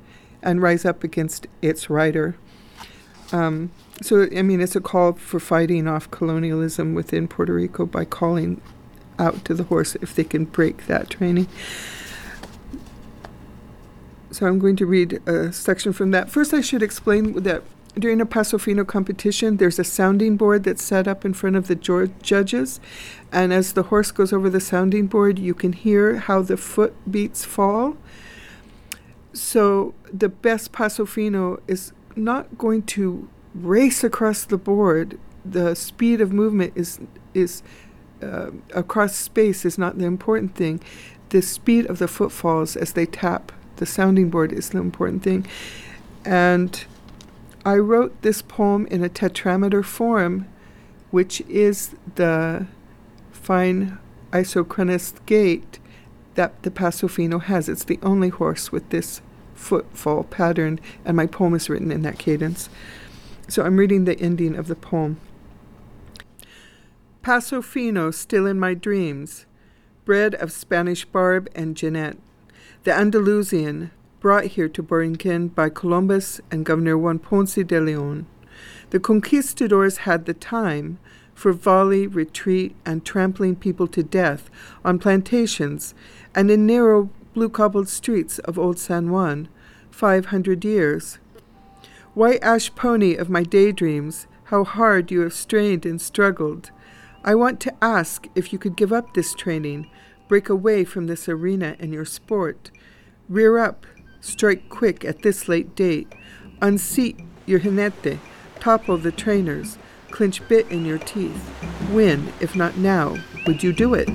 and 0.42 0.60
rise 0.60 0.84
up 0.84 1.02
against 1.02 1.46
its 1.62 1.88
rider. 1.88 2.36
Um, 3.30 3.70
so, 4.02 4.28
I 4.36 4.42
mean, 4.42 4.60
it's 4.60 4.76
a 4.76 4.80
call 4.80 5.14
for 5.14 5.40
fighting 5.40 5.88
off 5.88 6.10
colonialism 6.10 6.94
within 6.94 7.28
Puerto 7.28 7.54
Rico 7.54 7.86
by 7.86 8.04
calling 8.04 8.60
out 9.18 9.44
to 9.44 9.54
the 9.54 9.64
horse 9.64 9.94
if 9.96 10.14
they 10.14 10.24
can 10.24 10.44
break 10.44 10.86
that 10.86 11.10
training. 11.10 11.48
So, 14.30 14.46
I'm 14.46 14.58
going 14.58 14.76
to 14.76 14.86
read 14.86 15.20
a 15.26 15.52
section 15.52 15.92
from 15.92 16.10
that. 16.12 16.30
First, 16.30 16.54
I 16.54 16.60
should 16.60 16.82
explain 16.82 17.42
that 17.42 17.62
during 17.98 18.20
a 18.20 18.26
Paso 18.26 18.56
Fino 18.56 18.84
competition, 18.84 19.58
there's 19.58 19.78
a 19.78 19.84
sounding 19.84 20.36
board 20.36 20.64
that's 20.64 20.82
set 20.82 21.06
up 21.06 21.24
in 21.24 21.34
front 21.34 21.56
of 21.56 21.68
the 21.68 21.74
judges. 21.74 22.80
And 23.30 23.52
as 23.52 23.74
the 23.74 23.84
horse 23.84 24.10
goes 24.10 24.32
over 24.32 24.48
the 24.48 24.60
sounding 24.60 25.06
board, 25.08 25.38
you 25.38 25.52
can 25.52 25.74
hear 25.74 26.16
how 26.16 26.40
the 26.40 26.56
foot 26.56 26.94
beats 27.10 27.44
fall. 27.44 27.96
So 29.34 29.94
the 30.10 30.30
best 30.30 30.72
Paso 30.72 31.04
Fino 31.04 31.60
is 31.66 31.92
not 32.16 32.56
going 32.56 32.82
to 32.82 33.28
race 33.54 34.04
across 34.04 34.44
the 34.44 34.58
board. 34.58 35.18
The 35.44 35.74
speed 35.74 36.20
of 36.20 36.32
movement 36.32 36.72
is 36.74 37.00
is 37.34 37.62
uh, 38.22 38.50
across 38.74 39.16
space 39.16 39.64
is 39.64 39.78
not 39.78 39.98
the 39.98 40.04
important 40.04 40.54
thing. 40.54 40.80
The 41.30 41.42
speed 41.42 41.86
of 41.86 41.98
the 41.98 42.08
footfalls 42.08 42.76
as 42.76 42.92
they 42.92 43.06
tap 43.06 43.52
the 43.76 43.86
sounding 43.86 44.30
board 44.30 44.52
is 44.52 44.70
the 44.70 44.78
important 44.78 45.22
thing. 45.22 45.46
And 46.24 46.84
I 47.64 47.76
wrote 47.76 48.20
this 48.22 48.42
poem 48.42 48.86
in 48.86 49.02
a 49.02 49.08
tetrameter 49.08 49.84
form, 49.84 50.46
which 51.10 51.40
is 51.42 51.94
the 52.14 52.66
fine 53.32 53.98
isochronous 54.32 55.14
gait 55.26 55.78
that 56.34 56.62
the 56.62 56.70
Paso 56.70 57.08
Fino 57.08 57.38
has. 57.38 57.68
It's 57.68 57.84
the 57.84 57.98
only 58.02 58.28
horse 58.28 58.72
with 58.72 58.88
this 58.90 59.20
footfall 59.54 60.24
pattern, 60.24 60.80
and 61.04 61.16
my 61.16 61.26
poem 61.26 61.54
is 61.54 61.68
written 61.68 61.92
in 61.92 62.02
that 62.02 62.18
cadence. 62.18 62.68
So 63.48 63.64
I'm 63.64 63.76
reading 63.76 64.04
the 64.04 64.18
ending 64.18 64.56
of 64.56 64.68
the 64.68 64.74
poem. 64.74 65.20
Paso 67.22 67.62
Fino, 67.62 68.10
still 68.10 68.46
in 68.46 68.58
my 68.58 68.74
dreams, 68.74 69.46
bred 70.04 70.34
of 70.34 70.50
Spanish 70.50 71.04
Barb 71.04 71.48
and 71.54 71.76
jennet, 71.76 72.16
the 72.84 72.92
Andalusian, 72.92 73.90
brought 74.20 74.44
here 74.44 74.68
to 74.68 74.82
Borinquen 74.82 75.54
by 75.54 75.68
Columbus 75.68 76.40
and 76.50 76.64
Governor 76.64 76.96
Juan 76.96 77.18
Ponce 77.18 77.54
de 77.54 77.80
Leon. 77.80 78.26
The 78.90 79.00
conquistadors 79.00 79.98
had 79.98 80.26
the 80.26 80.34
time 80.34 80.98
for 81.34 81.52
volley, 81.52 82.06
retreat, 82.06 82.74
and 82.84 83.04
trampling 83.04 83.56
people 83.56 83.86
to 83.88 84.02
death 84.02 84.50
on 84.84 84.98
plantations 84.98 85.94
and 86.34 86.50
in 86.50 86.66
narrow 86.66 87.10
blue 87.34 87.48
cobbled 87.48 87.88
streets 87.88 88.38
of 88.40 88.58
old 88.58 88.78
San 88.78 89.10
Juan, 89.10 89.48
five 89.90 90.26
hundred 90.26 90.64
years. 90.64 91.18
White 92.14 92.42
ash 92.42 92.74
pony 92.74 93.14
of 93.14 93.30
my 93.30 93.42
daydreams, 93.42 94.26
how 94.44 94.64
hard 94.64 95.10
you 95.10 95.20
have 95.20 95.32
strained 95.32 95.86
and 95.86 96.00
struggled. 96.00 96.70
I 97.24 97.34
want 97.34 97.60
to 97.60 97.74
ask 97.82 98.28
if 98.34 98.52
you 98.52 98.58
could 98.58 98.76
give 98.76 98.92
up 98.92 99.14
this 99.14 99.34
training, 99.34 99.88
break 100.28 100.48
away 100.48 100.84
from 100.84 101.06
this 101.06 101.28
arena 101.28 101.76
and 101.78 101.92
your 101.92 102.04
sport, 102.04 102.70
rear 103.28 103.58
up, 103.58 103.86
Strike 104.22 104.68
quick 104.68 105.04
at 105.04 105.22
this 105.22 105.48
late 105.48 105.74
date. 105.74 106.06
Unseat 106.62 107.18
your 107.44 107.58
jinete. 107.58 108.20
Topple 108.60 108.96
the 108.96 109.10
trainers. 109.10 109.78
Clinch 110.12 110.46
bit 110.46 110.68
in 110.68 110.84
your 110.84 110.98
teeth. 110.98 111.48
When, 111.90 112.32
if 112.40 112.54
not 112.54 112.76
now, 112.76 113.16
would 113.48 113.64
you 113.64 113.72
do 113.72 113.94
it? 113.94 114.08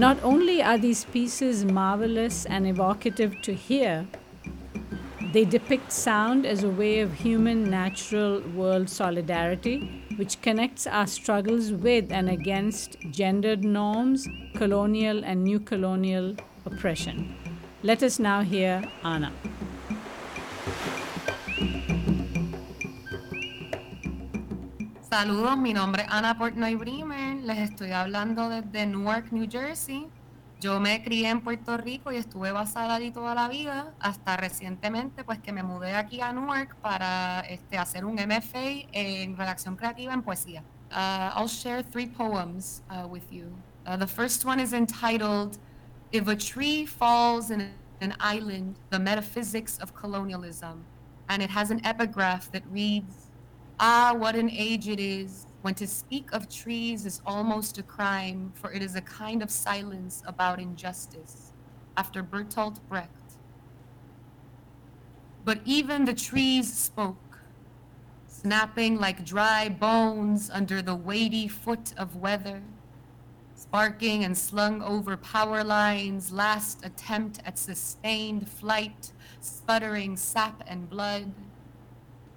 Not 0.00 0.16
only 0.24 0.62
are 0.62 0.78
these 0.78 1.04
pieces 1.04 1.66
marvelous 1.66 2.46
and 2.46 2.66
evocative 2.66 3.34
to 3.42 3.52
hear, 3.52 4.06
they 5.34 5.44
depict 5.44 5.92
sound 5.92 6.46
as 6.46 6.64
a 6.64 6.70
way 6.70 7.00
of 7.00 7.12
human 7.12 7.68
natural 7.68 8.40
world 8.56 8.88
solidarity 8.88 10.02
which 10.16 10.40
connects 10.40 10.86
our 10.86 11.06
struggles 11.06 11.70
with 11.70 12.10
and 12.10 12.30
against 12.30 12.96
gendered 13.10 13.62
norms, 13.62 14.26
colonial 14.54 15.22
and 15.22 15.44
new 15.44 15.60
colonial 15.60 16.34
oppression. 16.64 17.36
Let 17.82 18.02
us 18.02 18.18
now 18.18 18.40
hear 18.40 18.82
Ana. 19.04 19.30
Saludos, 25.10 25.58
mi 25.58 25.74
nombre 25.74 26.02
es 26.02 26.08
Ana 26.08 26.38
Portnoy 26.38 26.76
Bremer, 26.76 27.38
les 27.42 27.58
estoy 27.58 27.90
hablando 27.90 28.48
desde 28.48 28.86
Newark, 28.86 29.32
New 29.32 29.50
Jersey. 29.50 30.06
Yo 30.60 30.78
me 30.78 31.02
crié 31.02 31.30
en 31.30 31.40
Puerto 31.40 31.76
Rico 31.76 32.12
y 32.12 32.16
estuve 32.16 32.52
basada 32.52 32.94
allí 32.94 33.10
toda 33.10 33.34
la 33.34 33.48
vida, 33.48 33.92
hasta 33.98 34.36
recientemente, 34.36 35.24
pues 35.24 35.40
que 35.40 35.52
me 35.52 35.64
mudé 35.64 35.96
aquí 35.96 36.20
a 36.20 36.32
Newark 36.32 36.76
para 36.76 37.40
este, 37.40 37.76
hacer 37.76 38.04
un 38.04 38.14
MFA 38.14 38.86
en 38.92 39.36
redacción 39.36 39.74
creativa 39.74 40.14
en 40.14 40.22
poesía. 40.22 40.62
Uh, 40.92 41.36
I'll 41.36 41.48
share 41.48 41.82
three 41.82 42.06
poems 42.06 42.84
uh, 42.88 43.04
with 43.08 43.24
you. 43.32 43.52
Uh, 43.86 43.96
the 43.96 44.06
first 44.06 44.44
one 44.44 44.60
is 44.60 44.72
entitled 44.72 45.58
If 46.12 46.28
a 46.28 46.36
Tree 46.36 46.86
Falls 46.86 47.50
in 47.50 47.72
an 48.00 48.14
Island, 48.20 48.76
the 48.90 49.00
Metaphysics 49.00 49.76
of 49.78 49.92
Colonialism. 49.92 50.84
And 51.28 51.42
it 51.42 51.50
has 51.50 51.72
an 51.72 51.80
epigraph 51.84 52.52
that 52.52 52.62
reads, 52.70 53.29
Ah, 53.82 54.12
what 54.14 54.36
an 54.36 54.50
age 54.50 54.88
it 54.88 55.00
is 55.00 55.46
when 55.62 55.72
to 55.76 55.86
speak 55.86 56.34
of 56.34 56.50
trees 56.50 57.06
is 57.06 57.22
almost 57.24 57.78
a 57.78 57.82
crime, 57.82 58.52
for 58.54 58.70
it 58.70 58.82
is 58.82 58.94
a 58.94 59.00
kind 59.00 59.42
of 59.42 59.50
silence 59.50 60.22
about 60.26 60.60
injustice, 60.60 61.54
after 61.96 62.22
Bertolt 62.22 62.78
Brecht. 62.90 63.38
But 65.46 65.62
even 65.64 66.04
the 66.04 66.12
trees 66.12 66.70
spoke, 66.70 67.38
snapping 68.26 69.00
like 69.00 69.24
dry 69.24 69.70
bones 69.70 70.50
under 70.50 70.82
the 70.82 70.94
weighty 70.94 71.48
foot 71.48 71.94
of 71.96 72.16
weather, 72.16 72.60
sparking 73.54 74.24
and 74.24 74.36
slung 74.36 74.82
over 74.82 75.16
power 75.16 75.64
lines, 75.64 76.30
last 76.30 76.84
attempt 76.84 77.40
at 77.46 77.58
sustained 77.58 78.46
flight, 78.46 79.12
sputtering 79.40 80.18
sap 80.18 80.62
and 80.66 80.90
blood, 80.90 81.32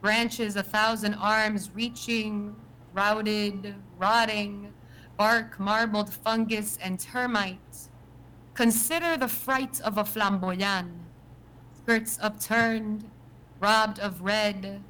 branches 0.03 0.57
a 0.57 0.61
thousand 0.61 1.13
arms 1.13 1.71
reaching, 1.73 2.53
routed, 2.93 3.73
rotting, 3.97 4.73
bark, 5.15 5.57
marbled 5.57 6.13
fungus, 6.13 6.77
and 6.83 6.99
termites. 6.99 7.89
Consider 8.53 9.15
the 9.15 9.29
fright 9.29 9.79
of 9.79 9.97
a 9.97 10.03
flamboyant, 10.03 10.91
skirts 11.77 12.19
upturned, 12.21 13.09
robbed 13.61 13.97
of 13.99 14.21
red, 14.21 14.83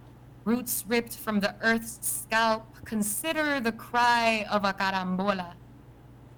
roots 0.46 0.84
ripped 0.88 1.15
from 1.15 1.41
the 1.41 1.53
earth's 1.62 2.00
scalp. 2.01 2.65
Consider 2.84 3.60
the 3.60 3.72
cry 3.72 4.48
of 4.50 4.65
a 4.65 4.74
carambola, 4.74 5.53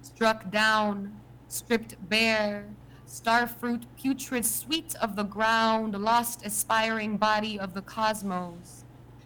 struck 0.02 0.50
down, 0.50 1.18
stripped 1.48 1.96
bare, 2.10 2.66
starfruit 3.06 3.84
putrid 3.96 4.44
sweet 4.44 4.94
of 4.96 5.16
the 5.16 5.22
ground, 5.22 5.94
lost 5.94 6.44
aspiring 6.44 7.16
body 7.16 7.58
of 7.58 7.72
the 7.74 7.82
cosmos. 7.82 8.84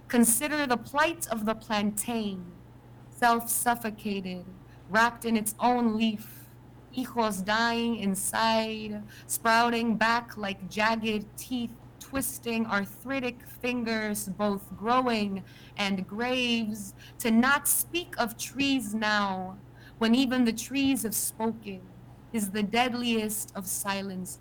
Consider 0.08 0.66
the 0.66 0.76
plight 0.76 1.26
of 1.28 1.46
the 1.46 1.54
plantain, 1.54 2.44
self 3.10 3.48
suffocated, 3.48 4.44
wrapped 4.90 5.24
in 5.24 5.36
its 5.36 5.54
own 5.60 5.96
leaf, 5.96 6.46
hijos 6.94 7.44
dying 7.44 7.96
inside, 7.96 9.02
sprouting 9.26 9.96
back 9.96 10.36
like 10.36 10.68
jagged 10.68 11.24
teeth, 11.36 11.70
twisting 12.00 12.66
arthritic 12.66 13.46
fingers, 13.62 14.28
both 14.28 14.76
growing 14.76 15.42
and 15.76 16.06
graves, 16.06 16.94
to 17.18 17.30
not 17.30 17.68
speak 17.68 18.14
of 18.18 18.36
trees 18.36 18.94
now, 18.94 19.56
when 19.98 20.14
even 20.14 20.44
the 20.44 20.52
trees 20.52 21.04
have 21.04 21.14
spoken, 21.14 21.80
is 22.32 22.50
the 22.50 22.62
deadliest 22.62 23.52
of 23.56 23.66
silences. 23.66 24.38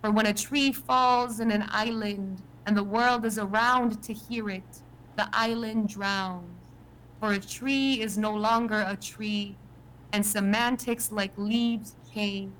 For 0.00 0.10
when 0.10 0.26
a 0.26 0.34
tree 0.34 0.72
falls 0.72 1.40
in 1.40 1.50
an 1.50 1.66
island, 1.68 2.42
and 2.66 2.76
the 2.76 2.84
world 2.84 3.24
is 3.24 3.38
around 3.38 4.02
to 4.02 4.12
hear 4.12 4.48
it, 4.48 4.82
the 5.16 5.28
island 5.32 5.88
drowns. 5.88 6.46
For 7.18 7.32
a 7.32 7.38
tree 7.38 8.00
is 8.00 8.16
no 8.16 8.32
longer 8.32 8.84
a 8.86 8.96
tree, 8.96 9.56
and 10.12 10.24
semantics 10.24 11.12
like 11.12 11.32
leaves 11.36 11.96
change. 12.14 12.52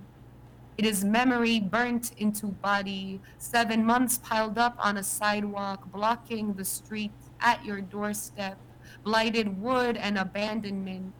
It 0.76 0.86
is 0.86 1.04
memory 1.04 1.60
burnt 1.60 2.12
into 2.18 2.46
body, 2.46 3.20
seven 3.38 3.84
months 3.84 4.18
piled 4.18 4.58
up 4.58 4.76
on 4.78 4.96
a 4.96 5.02
sidewalk, 5.02 5.90
blocking 5.92 6.54
the 6.54 6.64
street 6.64 7.12
at 7.40 7.64
your 7.64 7.80
doorstep, 7.80 8.58
blighted 9.04 9.60
wood 9.60 9.96
and 9.96 10.18
abandonment. 10.18 11.12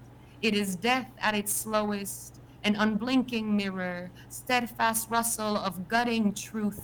It 0.43 0.55
is 0.55 0.77
death 0.77 1.11
at 1.21 1.35
its 1.35 1.53
slowest, 1.53 2.40
an 2.63 2.77
unblinking 2.77 3.57
mirror, 3.57 4.11
steadfast 4.29 5.11
rustle 5.11 5.57
of 5.57 5.89
gutting 5.89 6.35
truth, 6.35 6.83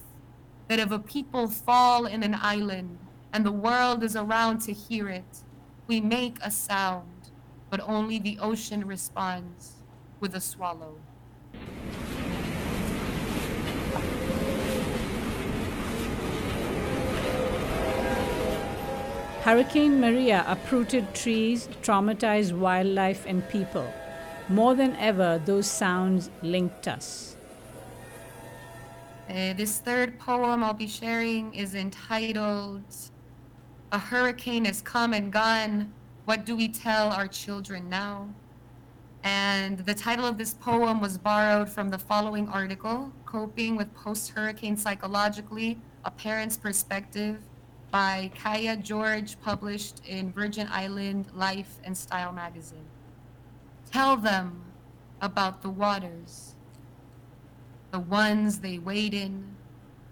that 0.68 0.78
if 0.78 0.90
a 0.90 0.98
people 0.98 1.48
fall 1.48 2.06
in 2.06 2.22
an 2.22 2.34
island 2.34 2.98
and 3.32 3.44
the 3.44 3.52
world 3.52 4.02
is 4.02 4.16
around 4.16 4.60
to 4.60 4.72
hear 4.72 5.08
it, 5.08 5.42
we 5.86 6.00
make 6.00 6.38
a 6.42 6.50
sound, 6.50 7.30
but 7.70 7.80
only 7.80 8.18
the 8.18 8.38
ocean 8.40 8.86
responds 8.86 9.82
with 10.20 10.34
a 10.34 10.40
swallow. 10.40 10.96
Hurricane 19.42 20.00
Maria 20.00 20.44
uprooted 20.48 21.14
trees, 21.14 21.68
traumatized 21.80 22.52
wildlife 22.52 23.24
and 23.26 23.48
people. 23.48 23.86
More 24.48 24.74
than 24.76 24.94
ever, 24.96 25.42
those 25.44 25.68
sounds 25.68 26.30
linked 26.40 26.86
us. 26.86 27.36
Uh, 29.28 29.54
this 29.54 29.78
third 29.78 30.20
poem 30.20 30.62
I'll 30.62 30.72
be 30.72 30.86
sharing 30.86 31.52
is 31.52 31.74
entitled 31.74 32.84
A 33.90 33.98
Hurricane 33.98 34.64
Has 34.66 34.80
Come 34.80 35.14
and 35.14 35.32
Gone. 35.32 35.92
What 36.26 36.46
Do 36.46 36.54
We 36.54 36.68
Tell 36.68 37.10
Our 37.10 37.26
Children 37.26 37.88
Now? 37.88 38.28
And 39.24 39.80
the 39.80 39.94
title 39.94 40.24
of 40.24 40.38
this 40.38 40.54
poem 40.54 41.00
was 41.00 41.18
borrowed 41.18 41.68
from 41.68 41.88
the 41.88 41.98
following 41.98 42.48
article 42.48 43.10
Coping 43.24 43.74
with 43.74 43.92
Post 43.94 44.30
Hurricane 44.30 44.76
Psychologically, 44.76 45.80
A 46.04 46.10
Parent's 46.12 46.56
Perspective 46.56 47.38
by 47.90 48.30
Kaya 48.40 48.76
George, 48.76 49.40
published 49.40 50.02
in 50.06 50.30
Virgin 50.30 50.68
Island 50.70 51.26
Life 51.34 51.80
and 51.82 51.96
Style 51.96 52.32
magazine. 52.32 52.86
Tell 53.96 54.18
them 54.18 54.60
about 55.22 55.62
the 55.62 55.70
waters, 55.70 56.54
the 57.92 57.98
ones 57.98 58.58
they 58.58 58.76
wade 58.76 59.14
in, 59.14 59.56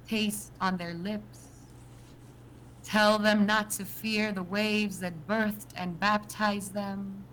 taste 0.08 0.52
on 0.58 0.78
their 0.78 0.94
lips. 0.94 1.40
Tell 2.82 3.18
them 3.18 3.44
not 3.44 3.68
to 3.72 3.84
fear 3.84 4.32
the 4.32 4.42
waves 4.42 5.00
that 5.00 5.26
birthed 5.26 5.74
and 5.76 6.00
baptized 6.00 6.72
them. 6.72 7.24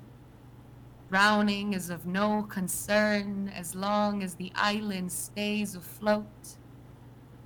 Drowning 1.08 1.72
is 1.72 1.90
of 1.90 2.06
no 2.06 2.44
concern 2.44 3.50
as 3.56 3.74
long 3.74 4.22
as 4.22 4.34
the 4.34 4.52
island 4.54 5.10
stays 5.10 5.74
afloat. 5.74 6.58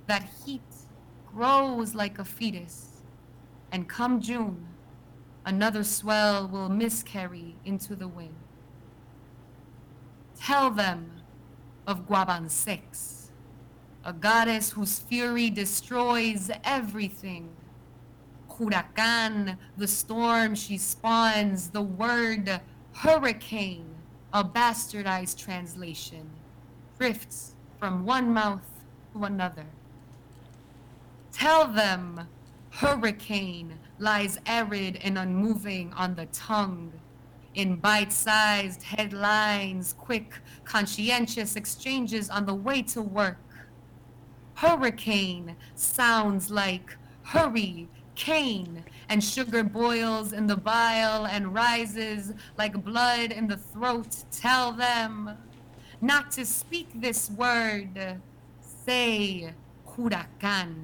That 0.08 0.28
heat 0.44 0.74
grows 1.32 1.94
like 1.94 2.18
a 2.18 2.24
fetus, 2.24 3.02
and 3.70 3.88
come 3.88 4.20
June, 4.20 4.66
another 5.44 5.84
swell 5.84 6.48
will 6.48 6.68
miscarry 6.68 7.54
into 7.64 7.94
the 7.94 8.08
wind. 8.08 8.45
Tell 10.38 10.70
them 10.70 11.10
of 11.86 12.06
Guabancex, 12.06 13.30
a 14.04 14.12
goddess 14.12 14.70
whose 14.70 14.98
fury 14.98 15.50
destroys 15.50 16.50
everything. 16.64 17.50
Huracan, 18.50 19.56
the 19.76 19.88
storm 19.88 20.54
she 20.54 20.78
spawns, 20.78 21.70
the 21.70 21.82
word 21.82 22.60
hurricane, 22.92 23.94
a 24.32 24.44
bastardized 24.44 25.38
translation, 25.38 26.30
drifts 26.98 27.54
from 27.78 28.04
one 28.04 28.32
mouth 28.32 28.66
to 29.12 29.24
another. 29.24 29.66
Tell 31.32 31.66
them 31.66 32.28
hurricane 32.70 33.78
lies 33.98 34.38
arid 34.46 34.98
and 35.02 35.18
unmoving 35.18 35.92
on 35.94 36.14
the 36.14 36.26
tongue. 36.26 36.92
In 37.56 37.76
bite 37.76 38.12
sized 38.12 38.82
headlines, 38.82 39.94
quick, 39.94 40.34
conscientious 40.64 41.56
exchanges 41.56 42.28
on 42.28 42.44
the 42.44 42.54
way 42.54 42.82
to 42.82 43.00
work. 43.00 43.38
Hurricane 44.56 45.56
sounds 45.74 46.50
like 46.50 46.98
hurry, 47.22 47.88
cane, 48.14 48.84
and 49.08 49.24
sugar 49.24 49.64
boils 49.64 50.34
in 50.34 50.46
the 50.46 50.56
bile 50.58 51.26
and 51.26 51.54
rises 51.54 52.34
like 52.58 52.84
blood 52.84 53.32
in 53.32 53.48
the 53.48 53.56
throat. 53.56 54.24
Tell 54.30 54.72
them 54.72 55.30
not 56.02 56.30
to 56.32 56.44
speak 56.44 56.88
this 56.94 57.30
word. 57.30 58.20
Say 58.60 59.54
huracan. 59.88 60.74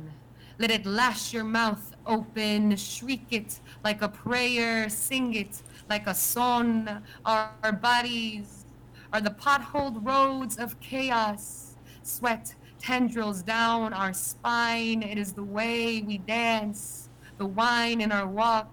Let 0.59 0.71
it 0.71 0.87
lash 0.87 1.35
your 1.35 1.45
mouth 1.45 1.95
open, 2.07 2.77
shriek 2.77 3.27
it 3.31 3.61
like 3.85 4.01
a 4.01 4.09
prayer, 4.09 4.89
sing 4.89 5.35
it 5.35 5.61
like 5.93 6.07
a 6.07 6.15
song. 6.15 6.89
Our, 7.27 7.51
our 7.63 7.73
bodies 7.73 8.65
are 9.13 9.21
the 9.21 9.33
potholed 9.33 9.99
roads 10.07 10.57
of 10.57 10.81
chaos. 10.81 11.77
Sweat 12.03 12.55
tendrils 12.79 13.43
down 13.43 13.93
our 13.93 14.15
spine. 14.15 15.03
It 15.03 15.19
is 15.19 15.35
the 15.35 15.45
way 15.45 16.01
we 16.01 16.17
dance, 16.17 17.11
the 17.37 17.45
wine 17.45 18.01
in 18.01 18.11
our 18.11 18.27
walk, 18.27 18.73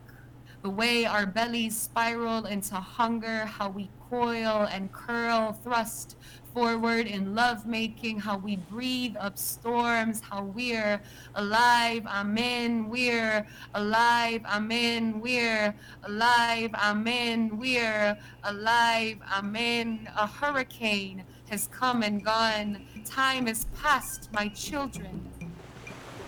the 0.62 0.70
way 0.70 1.04
our 1.06 1.26
bellies 1.26 1.76
spiral 1.76 2.46
into 2.46 2.76
hunger, 2.76 3.44
how 3.44 3.68
we 3.68 3.90
coil 4.10 4.68
and 4.72 4.92
curl, 4.92 5.54
thrust 5.64 6.16
forward 6.54 7.06
in 7.06 7.36
lovemaking, 7.36 8.20
how 8.20 8.38
we 8.38 8.56
breathe 8.56 9.16
up 9.20 9.38
storms, 9.38 10.20
how 10.20 10.44
we're 10.44 11.00
alive, 11.36 12.06
amen, 12.08 12.90
we're 12.90 13.46
alive, 13.76 14.42
amen, 14.46 15.20
we're 15.22 15.74
alive, 16.04 16.72
amen, 16.74 17.58
we're 17.58 18.18
alive, 18.44 19.18
amen. 19.32 20.10
A 20.18 20.26
hurricane 20.26 21.24
has 21.50 21.68
come 21.68 22.04
and 22.04 22.24
gone, 22.24 22.86
time 23.06 23.46
has 23.46 23.66
passed, 23.82 24.32
my 24.34 24.48
children, 24.50 25.30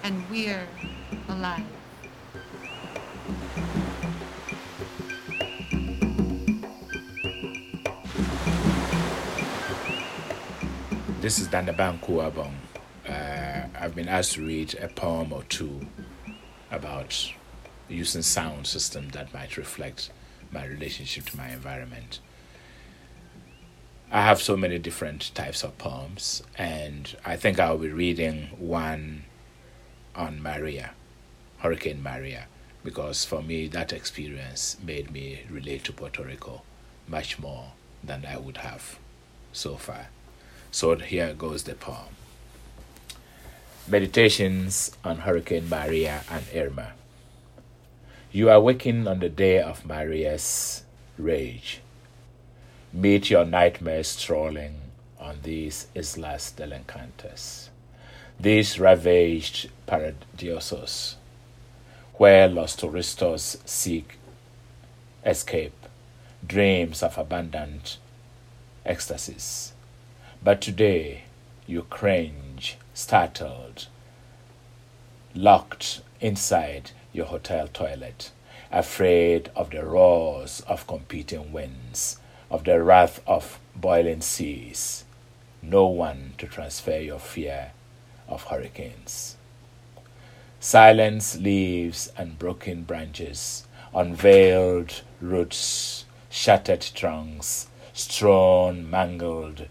and 0.03 0.23
we're 0.29 0.67
alive. 1.29 1.65
This 11.21 11.37
is 11.37 11.49
Dannabang 11.49 11.99
Kuwabong. 11.99 12.55
Uh, 13.07 13.67
I've 13.79 13.93
been 13.93 14.07
asked 14.07 14.33
to 14.33 14.43
read 14.43 14.73
a 14.81 14.87
poem 14.87 15.31
or 15.31 15.43
two 15.43 15.87
about 16.71 17.31
using 17.87 18.23
sound 18.23 18.65
system 18.65 19.09
that 19.09 19.31
might 19.31 19.55
reflect 19.55 20.09
my 20.51 20.65
relationship 20.65 21.25
to 21.25 21.37
my 21.37 21.49
environment. 21.49 22.21
I 24.11 24.21
have 24.21 24.41
so 24.41 24.57
many 24.57 24.79
different 24.79 25.29
types 25.35 25.63
of 25.63 25.77
poems, 25.77 26.41
and 26.57 27.15
I 27.23 27.35
think 27.35 27.59
I'll 27.59 27.77
be 27.77 27.91
reading 27.91 28.47
one 28.57 29.25
on 30.15 30.41
Maria, 30.41 30.95
Hurricane 31.59 32.01
Maria, 32.01 32.47
because 32.83 33.25
for 33.25 33.43
me 33.43 33.67
that 33.67 33.93
experience 33.93 34.75
made 34.83 35.11
me 35.11 35.41
relate 35.51 35.83
to 35.83 35.93
Puerto 35.93 36.23
Rico 36.23 36.63
much 37.07 37.37
more 37.37 37.73
than 38.03 38.25
I 38.25 38.37
would 38.37 38.57
have 38.57 38.97
so 39.53 39.75
far. 39.75 40.07
So 40.73 40.95
here 40.95 41.33
goes 41.33 41.63
the 41.63 41.75
poem 41.75 42.15
Meditations 43.89 44.95
on 45.03 45.17
Hurricane 45.17 45.67
Maria 45.67 46.23
and 46.31 46.45
Irma. 46.55 46.93
You 48.31 48.49
are 48.49 48.61
waking 48.61 49.05
on 49.05 49.19
the 49.19 49.27
day 49.27 49.59
of 49.59 49.85
Maria's 49.85 50.85
rage. 51.17 51.81
Meet 52.93 53.29
your 53.29 53.43
nightmares 53.43 54.07
strolling 54.07 54.75
on 55.19 55.39
these 55.43 55.87
Islas 55.93 56.51
del 56.51 56.69
Encantes, 56.69 57.67
these 58.39 58.79
ravaged 58.79 59.69
paradiosos, 59.85 61.15
where 62.13 62.47
los 62.47 62.77
turistas 62.77 63.57
seek 63.65 64.17
escape, 65.25 65.85
dreams 66.47 67.03
of 67.03 67.17
abundant 67.17 67.97
ecstasies 68.85 69.73
but 70.43 70.59
today 70.59 71.23
you 71.67 71.83
cringe, 71.83 72.77
startled, 72.93 73.87
locked 75.35 76.01
inside 76.19 76.91
your 77.13 77.27
hotel 77.27 77.67
toilet, 77.67 78.31
afraid 78.71 79.49
of 79.55 79.69
the 79.69 79.85
roars 79.85 80.61
of 80.67 80.87
competing 80.87 81.51
winds, 81.51 82.17
of 82.49 82.63
the 82.63 82.81
wrath 82.81 83.21
of 83.27 83.59
boiling 83.75 84.21
seas. 84.21 85.05
No 85.61 85.85
one 85.85 86.33
to 86.39 86.47
transfer 86.47 86.97
your 86.97 87.19
fear 87.19 87.71
of 88.27 88.45
hurricanes. 88.45 89.37
Silence 90.59 91.37
leaves 91.37 92.11
and 92.17 92.39
broken 92.39 92.83
branches, 92.83 93.67
unveiled 93.93 95.01
roots, 95.19 96.05
shattered 96.29 96.81
trunks, 96.81 97.67
strewn, 97.93 98.89
mangled, 98.89 99.67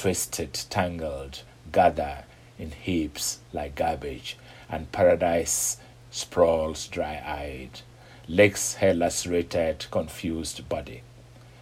twisted, 0.00 0.54
tangled, 0.70 1.42
gather 1.72 2.24
in 2.58 2.70
heaps 2.70 3.40
like 3.52 3.74
garbage, 3.74 4.34
and 4.70 4.90
paradise 4.92 5.76
sprawls 6.10 6.88
dry 6.88 7.22
eyed, 7.22 7.82
licks 8.26 8.76
her 8.76 8.94
lacerated, 8.94 9.84
confused 9.90 10.66
body, 10.70 11.02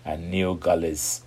and 0.04 0.30
new 0.30 0.54
gullies 0.54 1.22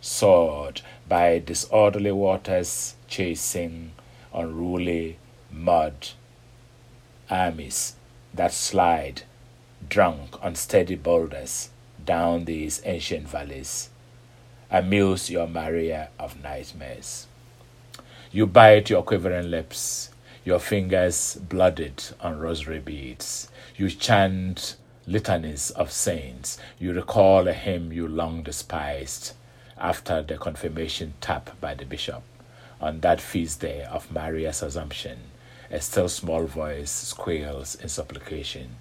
soared 0.00 0.80
by 1.06 1.38
disorderly 1.38 2.12
waters 2.12 2.94
chasing 3.06 3.92
unruly 4.32 5.18
mud 5.52 6.08
armies 7.28 7.96
that 8.32 8.52
slide 8.52 9.24
drunk 9.90 10.42
on 10.42 10.54
steady 10.54 10.94
boulders 10.94 11.68
down 12.02 12.46
these 12.46 12.80
ancient 12.86 13.28
valleys. 13.28 13.90
Amuse 14.70 15.30
your 15.30 15.46
Maria 15.46 16.08
of 16.18 16.42
nightmares. 16.42 17.28
You 18.32 18.46
bite 18.46 18.90
your 18.90 19.04
quivering 19.04 19.50
lips, 19.50 20.10
your 20.44 20.58
fingers 20.58 21.36
blooded 21.36 22.02
on 22.20 22.38
rosary 22.38 22.80
beads. 22.80 23.48
You 23.76 23.90
chant 23.90 24.76
litanies 25.06 25.70
of 25.70 25.92
saints. 25.92 26.58
You 26.78 26.92
recall 26.92 27.46
a 27.46 27.52
hymn 27.52 27.92
you 27.92 28.08
long 28.08 28.42
despised 28.42 29.34
after 29.78 30.22
the 30.22 30.36
confirmation 30.36 31.14
tap 31.20 31.50
by 31.60 31.74
the 31.74 31.84
bishop. 31.84 32.22
On 32.80 33.00
that 33.00 33.20
feast 33.20 33.60
day 33.60 33.84
of 33.84 34.10
Maria's 34.10 34.62
Assumption, 34.62 35.18
a 35.70 35.80
still 35.80 36.08
small 36.08 36.44
voice 36.44 36.90
squeals 36.90 37.76
in 37.76 37.88
supplication. 37.88 38.76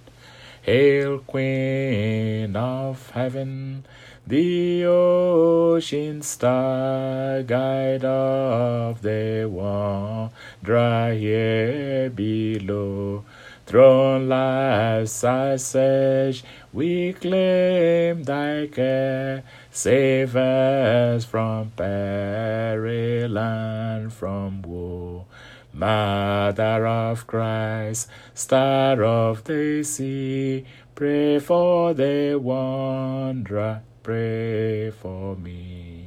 Hail, 0.63 1.19
Queen 1.19 2.55
of 2.55 3.11
Heaven, 3.11 3.85
the 4.27 4.85
ocean 4.85 6.21
star, 6.21 7.43
guide 7.43 8.03
of 8.03 9.01
the 9.01 9.47
wanderer 9.51 11.13
here 11.13 12.09
below. 12.09 13.23
Throne 13.65 14.31
I 14.31 15.05
search, 15.05 16.43
we 16.71 17.13
claim 17.13 18.23
thy 18.23 18.67
care. 18.67 19.43
Save 19.71 20.35
us 20.35 21.25
from 21.25 21.71
peril 21.75 23.37
and 23.37 24.13
from 24.13 24.61
woe. 24.61 25.25
Mother 25.73 26.87
of 26.87 27.27
Christ, 27.27 28.07
Star 28.33 29.03
of 29.03 29.43
the 29.43 29.83
sea, 29.83 30.63
pray 30.95 31.39
for 31.39 31.93
the 31.93 32.39
wanderer, 32.41 33.81
pray 34.05 34.91
for 34.91 35.35
me. 35.35 36.05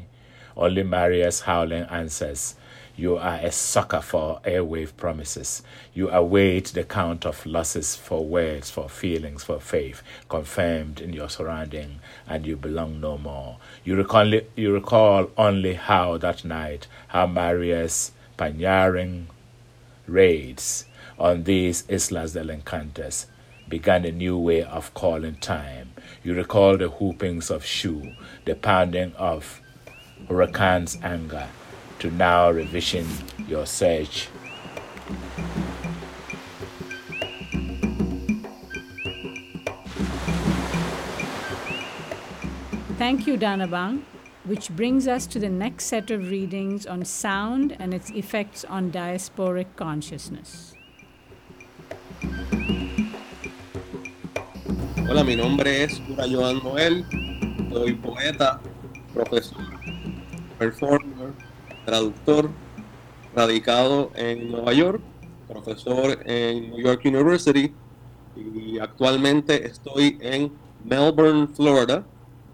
Only 0.56 0.84
Marius 0.84 1.40
howling 1.40 1.82
answers. 1.90 2.54
You 2.96 3.16
are 3.16 3.40
a 3.42 3.50
sucker 3.50 4.00
for 4.00 4.38
airwave 4.44 4.96
promises. 4.96 5.62
You 5.94 6.08
await 6.08 6.66
the 6.66 6.84
count 6.84 7.26
of 7.26 7.44
losses 7.44 7.96
for 7.96 8.24
words, 8.24 8.70
for 8.70 8.88
feelings, 8.88 9.42
for 9.42 9.58
faith, 9.58 10.04
confirmed 10.28 11.00
in 11.00 11.12
your 11.12 11.28
surrounding, 11.28 11.98
and 12.28 12.46
you 12.46 12.54
belong 12.54 13.00
no 13.00 13.18
more. 13.18 13.56
You 13.82 13.96
recall, 13.96 14.32
you 14.54 14.72
recall 14.72 15.32
only 15.37 15.74
how 15.74 16.18
that 16.18 16.44
night, 16.44 16.87
how 17.08 17.26
Marius 17.26 18.12
pioneering 18.37 19.26
raids 20.06 20.84
on 21.18 21.42
these 21.42 21.82
Islas 21.90 22.32
del 22.32 22.46
Encantes 22.46 23.26
began 23.68 24.04
a 24.04 24.12
new 24.12 24.38
way 24.38 24.62
of 24.62 24.94
calling 24.94 25.37
time. 25.37 25.90
You 26.22 26.35
recall 26.35 26.76
the 26.76 26.88
whoopings 26.88 27.50
of 27.50 27.64
Shu, 27.64 28.12
the 28.44 28.54
pounding 28.54 29.12
of 29.16 29.61
Huracan's 30.28 30.98
anger, 31.02 31.48
to 31.98 32.11
now 32.11 32.50
revision 32.50 33.07
your 33.46 33.66
search. 33.66 34.28
Thank 42.96 43.28
you, 43.28 43.37
Dannabang, 43.37 44.02
which 44.44 44.70
brings 44.70 45.07
us 45.07 45.26
to 45.28 45.38
the 45.38 45.48
next 45.48 45.85
set 45.85 46.11
of 46.11 46.31
readings 46.31 46.85
on 46.85 47.04
sound 47.04 47.76
and 47.78 47.94
its 47.94 48.11
effects 48.11 48.64
on 48.64 48.90
diasporic 48.90 49.66
consciousness. 49.76 50.74
Hola, 55.11 55.25
mi 55.25 55.37
nombre 55.37 55.85
es 55.85 56.01
Cura 56.01 56.27
Joan 56.31 56.62
Noel, 56.62 57.03
soy 57.73 57.94
poeta, 57.94 58.61
profesor, 59.14 59.64
performer, 60.59 61.33
traductor, 61.87 62.51
radicado 63.35 64.11
en 64.16 64.51
Nueva 64.51 64.75
York, 64.75 65.01
profesor 65.49 66.21
en 66.27 66.73
New 66.73 66.81
York 66.81 67.01
University 67.07 67.73
y 68.37 68.79
actualmente 68.79 69.66
estoy 69.66 70.18
en 70.21 70.53
Melbourne, 70.85 71.49
Florida, 71.55 72.05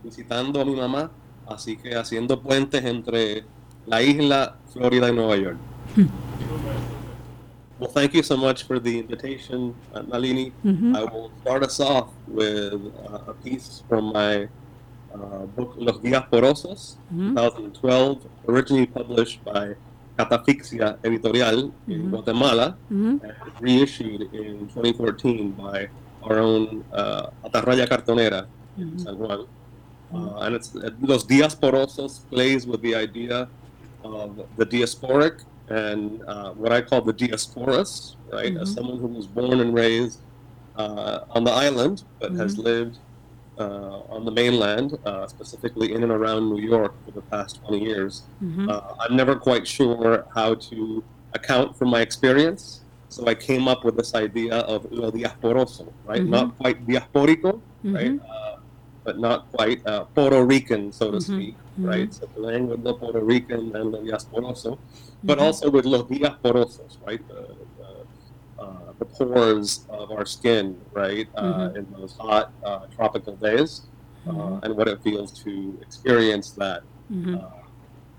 visitando 0.04 0.60
a 0.60 0.64
mi 0.64 0.76
mamá, 0.76 1.10
así 1.48 1.76
que 1.76 1.96
haciendo 1.96 2.40
puentes 2.40 2.84
entre 2.84 3.44
la 3.84 4.00
isla, 4.00 4.58
Florida 4.72 5.08
y 5.08 5.12
Nueva 5.12 5.36
York. 5.36 5.58
Well, 7.84 7.92
thank 7.92 8.14
you 8.14 8.22
so 8.22 8.34
much 8.38 8.62
for 8.64 8.78
the 8.80 8.98
invitation, 8.98 9.74
uh, 9.92 10.00
Nalini. 10.08 10.54
I 10.96 11.04
will 11.04 11.30
start 11.42 11.62
us 11.62 11.78
off 11.80 12.08
with 12.26 12.80
uh, 13.04 13.28
a 13.32 13.34
piece 13.44 13.82
from 13.90 14.04
my 14.14 14.48
uh, 15.12 15.44
book 15.52 15.74
Los 15.76 15.98
Días 16.00 16.24
Porosos, 16.30 16.96
2012, 17.12 18.24
originally 18.48 18.86
published 18.86 19.44
by 19.44 19.74
Catafixia 20.18 20.96
Editorial 21.04 21.74
in 21.86 22.08
Guatemala, 22.08 22.74
and 22.88 23.20
reissued 23.60 24.32
in 24.32 24.60
2014 24.72 25.50
by 25.52 25.86
our 26.22 26.38
own 26.38 26.82
uh, 26.90 27.26
Atarraya 27.44 27.86
Cartonera 27.86 28.46
in 28.78 28.98
San 28.98 29.18
Juan. 29.18 29.44
Uh, 30.10 30.40
and 30.48 30.54
it's 30.56 30.72
Los 31.02 31.24
Días 31.26 31.52
Porosos 31.54 32.24
plays 32.30 32.66
with 32.66 32.80
the 32.80 32.94
idea 32.94 33.46
of 34.02 34.40
the 34.56 34.64
diasporic 34.64 35.44
and 35.68 36.22
uh, 36.26 36.50
what 36.52 36.72
I 36.72 36.80
call 36.82 37.00
the 37.00 37.14
diasporas, 37.14 38.16
right? 38.32 38.56
As 38.56 38.72
someone 38.74 38.98
who 38.98 39.06
was 39.08 39.26
born 39.26 39.60
and 39.60 39.74
raised 39.74 40.18
uh, 40.76 41.20
on 41.30 41.44
the 41.44 41.50
island, 41.52 42.02
but 42.20 42.32
has 42.32 42.58
lived 42.58 42.98
uh, 43.58 44.00
on 44.14 44.24
the 44.24 44.30
mainland, 44.30 44.98
uh, 45.04 45.26
specifically 45.26 45.92
in 45.94 46.02
and 46.02 46.12
around 46.12 46.48
New 46.50 46.60
York 46.60 46.92
for 47.04 47.12
the 47.12 47.22
past 47.22 47.60
20 47.66 47.82
years. 47.84 48.22
Uh, 48.68 48.94
I'm 49.00 49.16
never 49.16 49.36
quite 49.36 49.66
sure 49.66 50.26
how 50.34 50.54
to 50.68 51.02
account 51.34 51.76
for 51.76 51.84
my 51.86 52.00
experience. 52.00 52.80
So 53.08 53.26
I 53.28 53.34
came 53.34 53.68
up 53.68 53.84
with 53.84 53.96
this 53.96 54.12
idea 54.14 54.56
of 54.66 54.90
lo 54.90 55.10
diasporoso, 55.12 55.92
right? 56.04 56.18
Not 56.30 56.58
quite 56.58 56.84
diasporico, 56.86 57.60
right? 57.84 58.18
Uh, 58.20 58.56
but 59.04 59.18
not 59.20 59.50
quite 59.52 59.86
uh, 59.86 60.04
Puerto 60.16 60.42
Rican, 60.44 60.90
so 60.90 61.10
to 61.12 61.18
speak, 61.20 61.54
right? 61.78 62.12
So 62.12 62.26
playing 62.26 62.66
with 62.68 62.82
the 62.82 62.94
Puerto 62.94 63.20
Rican 63.20 63.76
and 63.76 63.94
the 63.94 63.98
diasporoso, 63.98 64.78
but 65.26 65.38
also 65.38 65.70
with 65.70 65.84
los 65.84 66.02
diasporosos, 66.02 66.98
right? 67.06 67.22
The, 67.28 67.42
the, 67.78 68.62
uh, 68.62 68.92
the 68.98 69.04
pores 69.06 69.86
of 69.88 70.10
our 70.10 70.26
skin, 70.26 70.76
right? 70.92 71.28
Uh, 71.34 71.70
in 71.78 71.86
those 71.96 72.14
hot 72.16 72.52
uh, 72.64 72.86
tropical 72.96 73.34
days, 73.36 73.82
uh, 74.28 74.60
and 74.62 74.76
what 74.76 74.88
it 74.88 75.02
feels 75.02 75.30
to 75.44 75.78
experience 75.82 76.52
that 76.52 76.82
uh, 77.38 77.50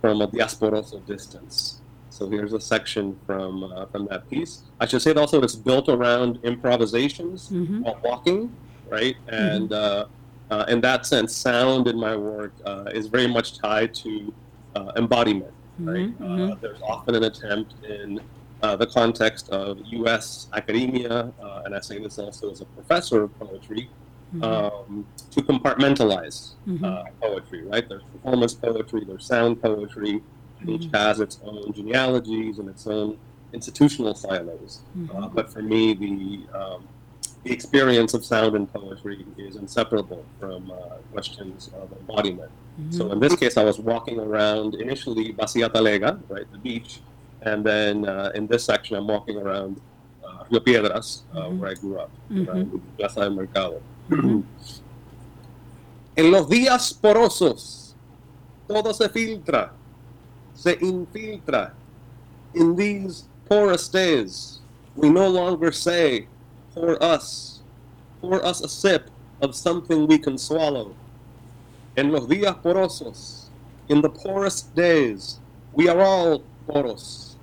from 0.02 0.22
a 0.22 0.28
diasporoso 0.28 1.06
distance. 1.06 1.82
So 2.10 2.30
here's 2.30 2.54
a 2.54 2.62
section 2.62 3.06
from 3.26 3.64
uh, 3.64 3.86
from 3.92 4.08
that 4.12 4.30
piece. 4.30 4.64
I 4.80 4.86
should 4.86 5.02
say 5.02 5.14
also 5.14 5.42
it's 5.42 5.56
built 5.56 5.90
around 5.90 6.40
improvisations 6.44 7.56
while 7.82 8.00
walking, 8.04 8.56
right? 8.90 9.18
And 9.28 9.74
uh, 9.74 10.06
uh, 10.50 10.66
in 10.70 10.80
that 10.82 11.06
sense, 11.06 11.36
sound 11.36 11.88
in 11.88 11.98
my 12.00 12.16
work 12.16 12.54
uh, 12.66 12.86
is 12.94 13.08
very 13.08 13.28
much 13.28 13.58
tied 13.60 13.94
to 13.96 14.34
uh, 14.76 14.92
embodiment, 14.96 15.54
right? 15.80 16.14
Uh, 16.22 16.56
there's 16.62 16.82
often 16.82 17.16
an 17.16 17.24
attempt 17.26 17.74
in 17.86 18.20
uh, 18.64 18.76
the 18.76 18.88
context 18.88 19.50
of 19.50 19.80
U.S. 19.86 20.48
academia, 20.54 21.32
uh, 21.42 21.62
and 21.66 21.76
I 21.76 21.80
say 21.82 22.00
this 22.00 22.18
also 22.20 22.52
as 22.52 22.62
a 22.62 22.66
professor 22.66 23.24
of 23.24 23.40
poetry, 23.40 23.90
um, 24.42 25.06
to 25.32 25.42
compartmentalize 25.42 26.54
uh, 26.84 27.04
poetry, 27.22 27.64
right? 27.64 27.88
There's 27.88 28.04
performance 28.04 28.54
poetry, 28.54 29.04
there's 29.06 29.26
sound 29.26 29.62
poetry, 29.62 30.22
and 30.60 30.70
each 30.70 30.90
has 30.94 31.20
its 31.20 31.40
own 31.44 31.72
genealogies 31.74 32.60
and 32.60 32.68
its 32.70 32.88
own 32.88 33.18
institutional 33.54 34.14
silos. 34.16 34.82
Uh, 35.14 35.28
but 35.28 35.50
for 35.52 35.62
me, 35.62 35.94
the 35.94 36.58
um, 36.58 36.88
the 37.46 37.54
experience 37.54 38.16
of 38.16 38.26
sound 38.26 38.56
and 38.56 38.72
poetry 38.74 39.24
is 39.38 39.56
inseparable 39.56 40.26
from 40.40 40.72
uh, 40.72 40.98
questions 41.14 41.70
of 41.80 41.92
embodiment. 41.94 42.52
So 42.90 43.12
in 43.14 43.20
this 43.22 43.36
case, 43.38 43.56
I 43.56 43.64
was 43.64 43.80
walking 43.80 44.20
around 44.20 44.76
initially 44.76 45.32
Vacía 45.34 45.70
Talega, 45.72 46.20
right, 46.28 46.52
the 46.52 46.58
beach, 46.58 47.00
and 47.44 47.64
then 47.64 48.06
uh, 48.06 48.32
in 48.36 48.48
this 48.48 48.66
section, 48.66 48.98
I'm 48.98 49.08
walking 49.08 49.38
around 49.38 49.80
uh, 50.26 50.44
Rio 50.50 50.60
Piedras, 50.60 51.24
uh, 51.34 51.48
where 51.52 51.70
I 51.70 51.76
grew 51.76 52.00
up, 52.00 52.12
around 52.32 52.82
Plaza 52.98 53.22
del 53.22 53.30
Mercado. 53.30 53.82
en 54.12 54.44
los 56.32 56.50
días 56.50 56.94
porosos, 56.94 57.96
todo 58.68 58.92
se 58.92 59.08
filtra, 59.08 59.72
se 60.54 60.78
infiltra, 60.82 61.74
In 62.56 62.76
these 62.76 63.26
porous 63.50 63.90
days, 63.90 64.60
we 64.96 65.10
no 65.10 65.28
longer 65.28 65.74
say, 65.74 66.28
pour 66.76 67.02
us, 67.02 67.62
pour 68.22 68.46
us 68.46 68.62
a 68.62 68.68
sip 68.68 69.10
of 69.42 69.56
something 69.56 70.06
we 70.06 70.20
can 70.20 70.38
swallow. 70.38 70.94
En 71.96 72.12
los 72.12 72.28
días 72.28 72.56
porosos, 72.62 73.50
in 73.88 74.02
the 74.02 74.10
poorest 74.10 74.76
days, 74.76 75.40
we 75.74 75.88
are 75.88 76.02
all 76.02 76.44
poros. 76.68 77.36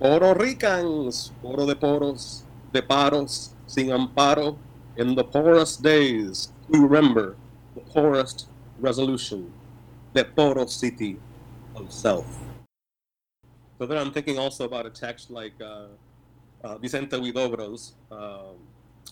Poro 0.00 0.34
ricans, 0.34 1.32
poro 1.42 1.66
de 1.66 1.74
poros, 1.74 2.42
de 2.72 2.82
paros, 2.82 3.50
sin 3.66 3.88
amparo. 3.88 4.56
In 4.96 5.14
the 5.14 5.24
poorest 5.24 5.82
days, 5.82 6.52
we 6.68 6.78
remember 6.78 7.36
the 7.74 7.80
poorest 7.80 8.48
resolution, 8.80 9.52
the 10.14 10.24
porosity 10.24 11.18
of 11.76 11.92
self. 11.92 12.26
So 13.78 13.86
then 13.86 13.98
I'm 13.98 14.12
thinking 14.12 14.38
also 14.38 14.64
about 14.64 14.86
a 14.86 14.90
text 14.90 15.30
like 15.30 15.54
uh, 15.60 15.86
uh, 16.64 16.78
Vicente 16.78 17.16
Huidobro's 17.16 17.94
um, 18.10 18.56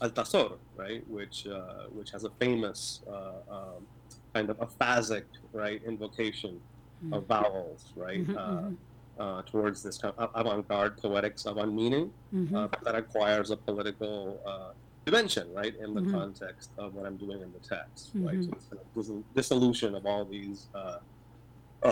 Altazor, 0.01 0.59
right, 0.77 1.03
which 1.09 1.47
uh, 1.47 1.85
which 1.93 2.11
has 2.11 2.25
a 2.25 2.31
famous 2.39 3.01
uh, 3.09 3.55
um, 3.57 3.87
kind 4.35 4.51
of 4.51 4.59
aphasic, 4.59 5.25
right, 5.53 5.83
invocation 5.87 6.61
mm-hmm. 7.05 7.15
of 7.15 7.27
vowels, 7.27 7.93
right, 7.97 8.27
mm-hmm, 8.27 8.37
uh, 8.37 8.61
mm-hmm. 8.61 8.75
Uh, 9.19 9.41
towards 9.43 9.83
this 9.83 9.97
kind 9.97 10.13
of 10.19 10.31
avant-garde 10.35 10.99
poetics 10.99 11.47
of 11.47 11.57
unmeaning 11.57 12.13
mm-hmm. 12.35 12.67
that 12.85 12.95
acquires 12.95 13.51
a 13.51 13.57
political 13.57 14.39
dimension, 15.07 15.47
right, 15.55 15.75
in 15.77 15.95
the 15.95 16.01
mm-hmm. 16.03 16.11
context 16.11 16.71
of 16.77 16.95
what 16.95 17.07
I'm 17.07 17.17
doing 17.17 17.41
in 17.41 17.51
the 17.53 17.67
text, 17.67 18.11
right. 18.17 18.43
So 18.45 18.51
this 18.51 18.67
kind 18.69 18.83
of 19.19 19.35
dissolution 19.35 19.95
of 19.95 20.05
all 20.05 20.27
these 20.27 20.67
uh, 20.75 20.99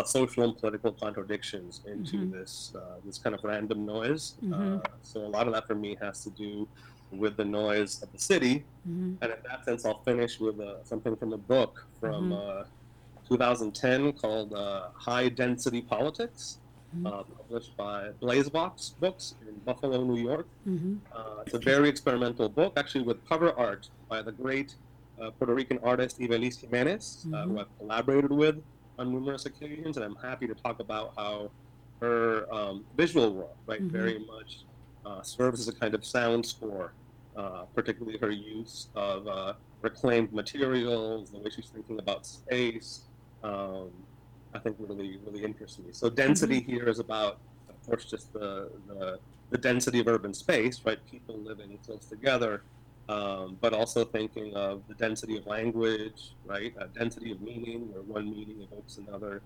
social 0.05 0.45
and 0.45 0.57
political 0.57 0.93
contradictions 0.93 1.81
into 1.87 2.17
mm-hmm. 2.17 2.39
this 2.39 2.73
uh, 2.75 2.97
this 3.05 3.19
kind 3.19 3.35
of 3.35 3.45
random 3.45 3.87
noise. 3.87 4.35
Mm-hmm. 4.45 4.77
Uh, 4.77 4.81
so 5.03 5.21
a 5.21 5.29
lot 5.29 5.47
of 5.47 5.53
that 5.55 5.67
for 5.67 5.75
me 5.75 5.97
has 6.01 6.25
to 6.25 6.31
do 6.31 6.69
with 7.11 7.37
the 7.37 7.45
noise 7.45 8.03
of 8.03 8.13
the 8.13 8.19
city, 8.19 8.65
mm-hmm. 8.89 9.15
and 9.23 9.33
in 9.33 9.39
that 9.49 9.65
sense, 9.65 9.85
I'll 9.85 10.03
finish 10.03 10.41
with 10.41 10.61
uh, 10.61 10.85
something 10.85 11.17
from 11.17 11.33
a 11.33 11.39
book 11.39 11.87
from 12.01 12.31
mm-hmm. 12.31 12.61
uh, 12.61 13.29
2010 13.29 14.13
called 14.15 14.53
uh, 14.53 14.89
High 14.95 15.29
Density 15.29 15.83
Politics. 15.83 16.59
Mm-hmm. 16.95 17.33
published 17.37 17.77
by 17.77 18.11
BlazeVOX 18.23 19.01
Books 19.01 19.35
in 19.49 19.55
Buffalo, 19.65 20.05
New 20.05 20.23
York. 20.23 20.47
Mm-hmm. 20.65 20.95
it's 21.45 21.53
a 21.53 21.59
very 21.59 21.89
experimental 21.89 22.49
book, 22.49 22.75
actually, 22.77 23.03
with 23.03 23.29
cover 23.29 23.53
art 23.59 23.89
by 24.09 24.23
the 24.23 24.31
great 24.31 24.77
Puerto 25.19 25.55
Rican 25.55 25.81
artist 25.83 26.21
Ivelisse 26.21 26.61
Jimenez, 26.61 27.27
who 27.29 27.59
I've 27.59 27.79
collaborated 27.81 28.31
with 28.31 28.63
on 28.99 29.13
numerous 29.13 29.47
occasions, 29.47 29.97
and 29.97 30.05
I'm 30.05 30.15
happy 30.17 30.47
to 30.47 30.55
talk 30.55 30.79
about 30.79 31.15
how 31.17 31.51
her 32.01 32.53
um, 32.53 32.85
visual 32.97 33.33
work, 33.35 33.57
right, 33.67 33.81
mm-hmm. 33.81 33.89
very 33.89 34.19
much 34.19 34.61
uh, 35.07 35.23
serves 35.23 35.61
as 35.61 35.69
a 35.69 35.73
kind 35.73 35.95
of 35.95 36.05
sound 36.05 36.45
score, 36.45 36.93
uh, 37.37 37.65
particularly 37.75 38.19
her 38.19 38.31
use 38.31 38.89
of 38.95 39.27
uh, 39.27 39.53
reclaimed 39.83 40.33
materials, 40.33 41.31
the 41.31 41.39
way 41.39 41.51
she's 41.51 41.69
thinking 41.69 41.99
about 41.99 42.27
space. 42.27 43.03
Um, 43.43 43.91
I 44.55 44.59
think 44.61 44.77
really, 44.79 45.19
really 45.27 45.45
interests 45.45 45.79
me. 45.79 45.87
So 45.93 46.09
density 46.09 46.61
mm-hmm. 46.61 46.73
here 46.73 46.89
is 46.89 47.01
about, 47.01 47.39
of 47.69 47.87
course, 47.87 48.05
just 48.05 48.33
the, 48.33 48.71
the, 48.89 49.19
the 49.51 49.59
density 49.59 50.01
of 50.01 50.09
urban 50.09 50.33
space, 50.33 50.81
right? 50.85 50.99
People 51.11 51.39
living 51.39 51.79
close 51.85 52.07
together, 52.07 52.63
um, 53.09 53.59
but 53.61 53.75
also 53.75 54.05
thinking 54.05 54.55
of 54.55 54.83
the 54.89 54.95
density 54.95 55.37
of 55.37 55.47
language, 55.47 56.35
right? 56.47 56.73
A 56.79 56.87
density 56.87 57.33
of 57.33 57.41
meaning, 57.41 57.93
where 57.93 58.03
one 58.03 58.31
meaning 58.31 58.63
evokes 58.63 58.99
another 58.99 59.43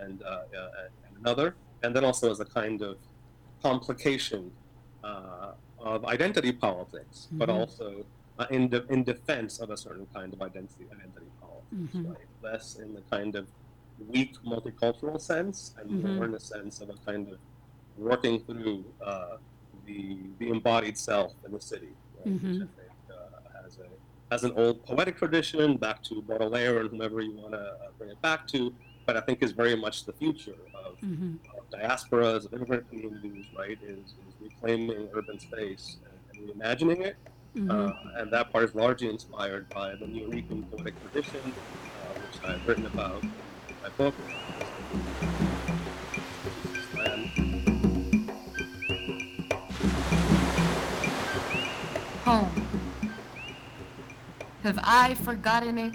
and, 0.00 0.22
uh, 0.22 0.26
uh, 0.26 0.68
and 1.06 1.16
another, 1.20 1.54
and 1.82 1.94
then 1.94 2.04
also 2.04 2.30
as 2.30 2.40
a 2.40 2.44
kind 2.44 2.82
of 2.82 2.96
complication 3.62 4.50
uh, 5.04 5.52
of 5.78 6.04
identity 6.04 6.52
politics, 6.52 7.26
mm-hmm. 7.26 7.38
but 7.38 7.50
also 7.50 8.04
uh, 8.38 8.46
in, 8.50 8.68
de- 8.68 8.86
in 8.88 9.04
defense 9.04 9.58
of 9.58 9.70
a 9.70 9.76
certain 9.76 10.06
kind 10.14 10.32
of 10.32 10.42
identity 10.42 10.84
identity 10.92 11.30
politics, 11.40 11.96
mm-hmm. 11.96 12.08
right? 12.10 12.26
Less 12.42 12.76
in 12.76 12.94
the 12.94 13.02
kind 13.10 13.34
of 13.34 13.46
weak 14.08 14.36
multicultural 14.44 15.20
sense, 15.20 15.74
and 15.78 15.90
mm-hmm. 15.90 16.16
more 16.16 16.24
in 16.26 16.32
the 16.32 16.40
sense 16.40 16.80
of 16.80 16.90
a 16.90 16.94
kind 17.04 17.28
of 17.28 17.38
working 17.96 18.40
through 18.40 18.84
uh, 19.04 19.36
the 19.86 20.18
the 20.38 20.50
embodied 20.50 20.96
self 20.96 21.32
in 21.44 21.52
the 21.52 21.60
city, 21.60 21.88
right? 22.18 22.26
Mm-hmm 22.26 22.64
as 23.68 23.78
a 23.78 23.88
as 24.30 24.44
an 24.44 24.52
old 24.56 24.84
poetic 24.84 25.16
tradition, 25.16 25.76
back 25.76 26.02
to 26.02 26.20
Baudelaire 26.22 26.80
and 26.80 26.90
whomever 26.90 27.22
you 27.22 27.32
want 27.32 27.52
to 27.52 27.60
uh, 27.60 27.88
bring 27.96 28.10
it 28.10 28.20
back 28.20 28.46
to, 28.48 28.74
but 29.08 29.16
I 29.16 29.22
think 29.22 29.42
is 29.42 29.52
very 29.52 29.74
much 29.74 30.04
the 30.04 30.12
future 30.12 30.58
of, 30.84 31.00
mm-hmm. 31.00 31.36
of 31.56 31.70
diasporas, 31.70 32.44
of 32.44 32.52
immigrant 32.52 32.90
communities, 32.90 33.46
right? 33.56 33.78
Is, 33.82 34.00
is 34.00 34.34
reclaiming 34.38 35.08
urban 35.14 35.40
space 35.40 35.96
and, 36.04 36.38
and 36.38 36.60
reimagining 36.60 37.00
it. 37.06 37.16
Mm-hmm. 37.56 37.70
Uh, 37.70 38.20
and 38.20 38.30
that 38.30 38.52
part 38.52 38.64
is 38.64 38.74
largely 38.74 39.08
inspired 39.08 39.66
by 39.70 39.94
the 39.94 40.06
New 40.06 40.28
Nuyorican 40.28 40.70
poetic 40.70 40.94
tradition, 41.00 41.40
uh, 41.40 42.20
which 42.20 42.44
I've 42.44 42.68
written 42.68 42.84
about 42.84 43.22
in 43.22 43.32
my 43.82 43.88
book. 43.96 44.14
Home. 52.26 52.68
Have 54.64 54.78
I 54.82 55.14
forgotten 55.14 55.78
it? 55.78 55.94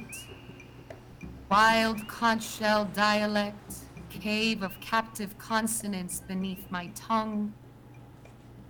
Wild 1.50 2.08
conch 2.08 2.44
shell 2.44 2.86
dialect, 2.94 3.76
cave 4.10 4.64
of 4.64 4.80
captive 4.80 5.38
consonants 5.38 6.22
beneath 6.22 6.72
my 6.72 6.88
tongue. 6.96 7.54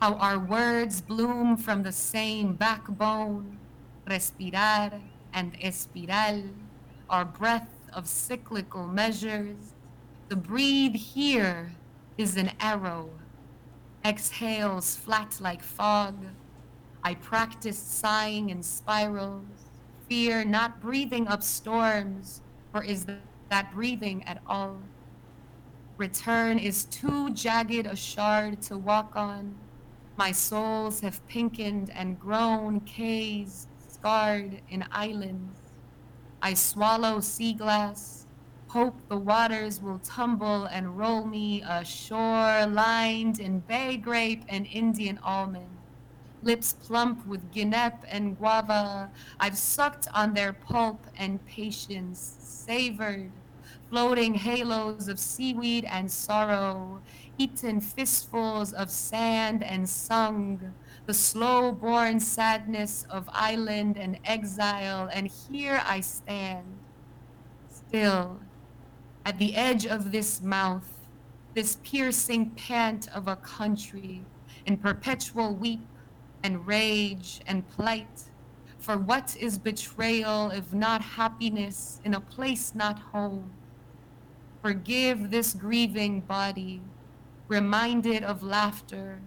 How 0.02 0.16
our 0.16 0.40
words 0.40 1.00
bloom 1.00 1.56
from 1.56 1.84
the 1.84 1.92
same 1.92 2.54
backbone, 2.56 3.58
respirar 4.08 5.00
and 5.34 5.58
espiral, 5.60 6.50
our 7.10 7.24
breath 7.24 7.70
of 7.94 8.08
cyclical 8.08 8.88
measures. 8.88 9.74
The 10.28 10.36
breathe 10.36 10.96
here 10.96 11.72
is 12.18 12.36
an 12.36 12.52
arrow, 12.60 13.10
exhales 14.04 14.96
flat 14.96 15.40
like 15.40 15.64
fog. 15.64 16.16
I 17.04 17.14
practiced 17.16 18.00
sighing 18.00 18.50
in 18.50 18.64
spirals 18.64 19.70
fear 20.14 20.44
not 20.46 20.80
breathing 20.80 21.28
up 21.28 21.42
storms, 21.42 22.43
or 22.74 22.84
is 22.84 23.06
that 23.50 23.72
breathing 23.74 24.24
at 24.24 24.42
all? 24.48 24.78
Return 25.98 26.58
is 26.58 26.86
too 26.86 27.30
jagged 27.34 27.86
a 27.86 27.96
shard 27.96 28.62
to 28.64 28.78
walk 28.78 29.16
on. 29.16 29.56
My 30.18 30.32
souls 30.32 31.00
have 31.02 31.26
pinkened 31.28 31.92
and 31.92 32.20
grown 32.20 32.80
cays, 32.82 33.68
scarred 33.88 34.62
in 34.70 34.86
islands. 34.92 35.60
I 36.42 36.56
swallow 36.56 37.20
sea 37.20 37.54
glass, 37.54 38.26
hope 38.68 39.00
the 39.08 39.18
waters 39.18 39.82
will 39.82 40.00
tumble 40.00 40.66
and 40.66 40.98
roll 40.98 41.26
me 41.26 41.62
ashore, 41.62 42.66
lined 42.66 43.40
in 43.40 43.60
bay 43.60 43.98
grape 43.98 44.44
and 44.50 44.66
Indian 44.68 45.20
almond 45.24 45.73
lips 46.44 46.74
plump 46.74 47.26
with 47.26 47.52
guinep 47.54 48.00
and 48.08 48.38
guava. 48.38 49.10
I've 49.40 49.58
sucked 49.58 50.08
on 50.14 50.34
their 50.34 50.54
pulp 50.54 51.06
and 51.18 51.44
patience, 51.46 52.38
savored, 52.40 53.32
floating 53.90 54.34
halos 54.34 55.08
of 55.08 55.20
seaweed 55.20 55.86
and 55.86 56.12
sorrow, 56.12 57.02
eaten 57.38 57.82
fistfuls 57.82 58.74
of 58.74 58.90
sand 58.90 59.64
and 59.64 59.88
sung 59.88 60.74
the 61.06 61.14
slow 61.14 61.72
born 61.72 62.20
sadness 62.20 63.06
of 63.10 63.30
island 63.34 63.98
and 63.98 64.18
exile, 64.26 65.10
and 65.12 65.28
here 65.28 65.82
I 65.86 66.00
stand, 66.00 66.66
still, 67.70 68.40
at 69.26 69.38
the 69.38 69.56
edge 69.56 69.86
of 69.86 70.12
this 70.12 70.42
mouth, 70.42 70.88
this 71.54 71.78
piercing 71.84 72.52
pant 72.52 73.10
of 73.14 73.28
a 73.28 73.36
country, 73.36 74.24
in 74.66 74.78
perpetual 74.78 75.54
weep 75.54 75.86
and 76.44 76.68
rage 76.68 77.42
and 77.48 77.68
plight. 77.70 78.24
For 78.80 78.98
what 78.98 79.36
is 79.40 79.58
betrayal 79.58 80.52
if 80.52 80.74
not 80.74 81.02
happiness 81.02 82.02
in 82.04 82.14
a 82.14 82.20
place 82.20 82.76
not 82.76 83.00
home? 83.00 83.50
Forgive 84.62 85.32
this 85.32 85.54
grieving 85.54 86.22
body, 86.22 86.82
reminded 87.48 88.24
of 88.24 88.44
laughter, 88.44 89.20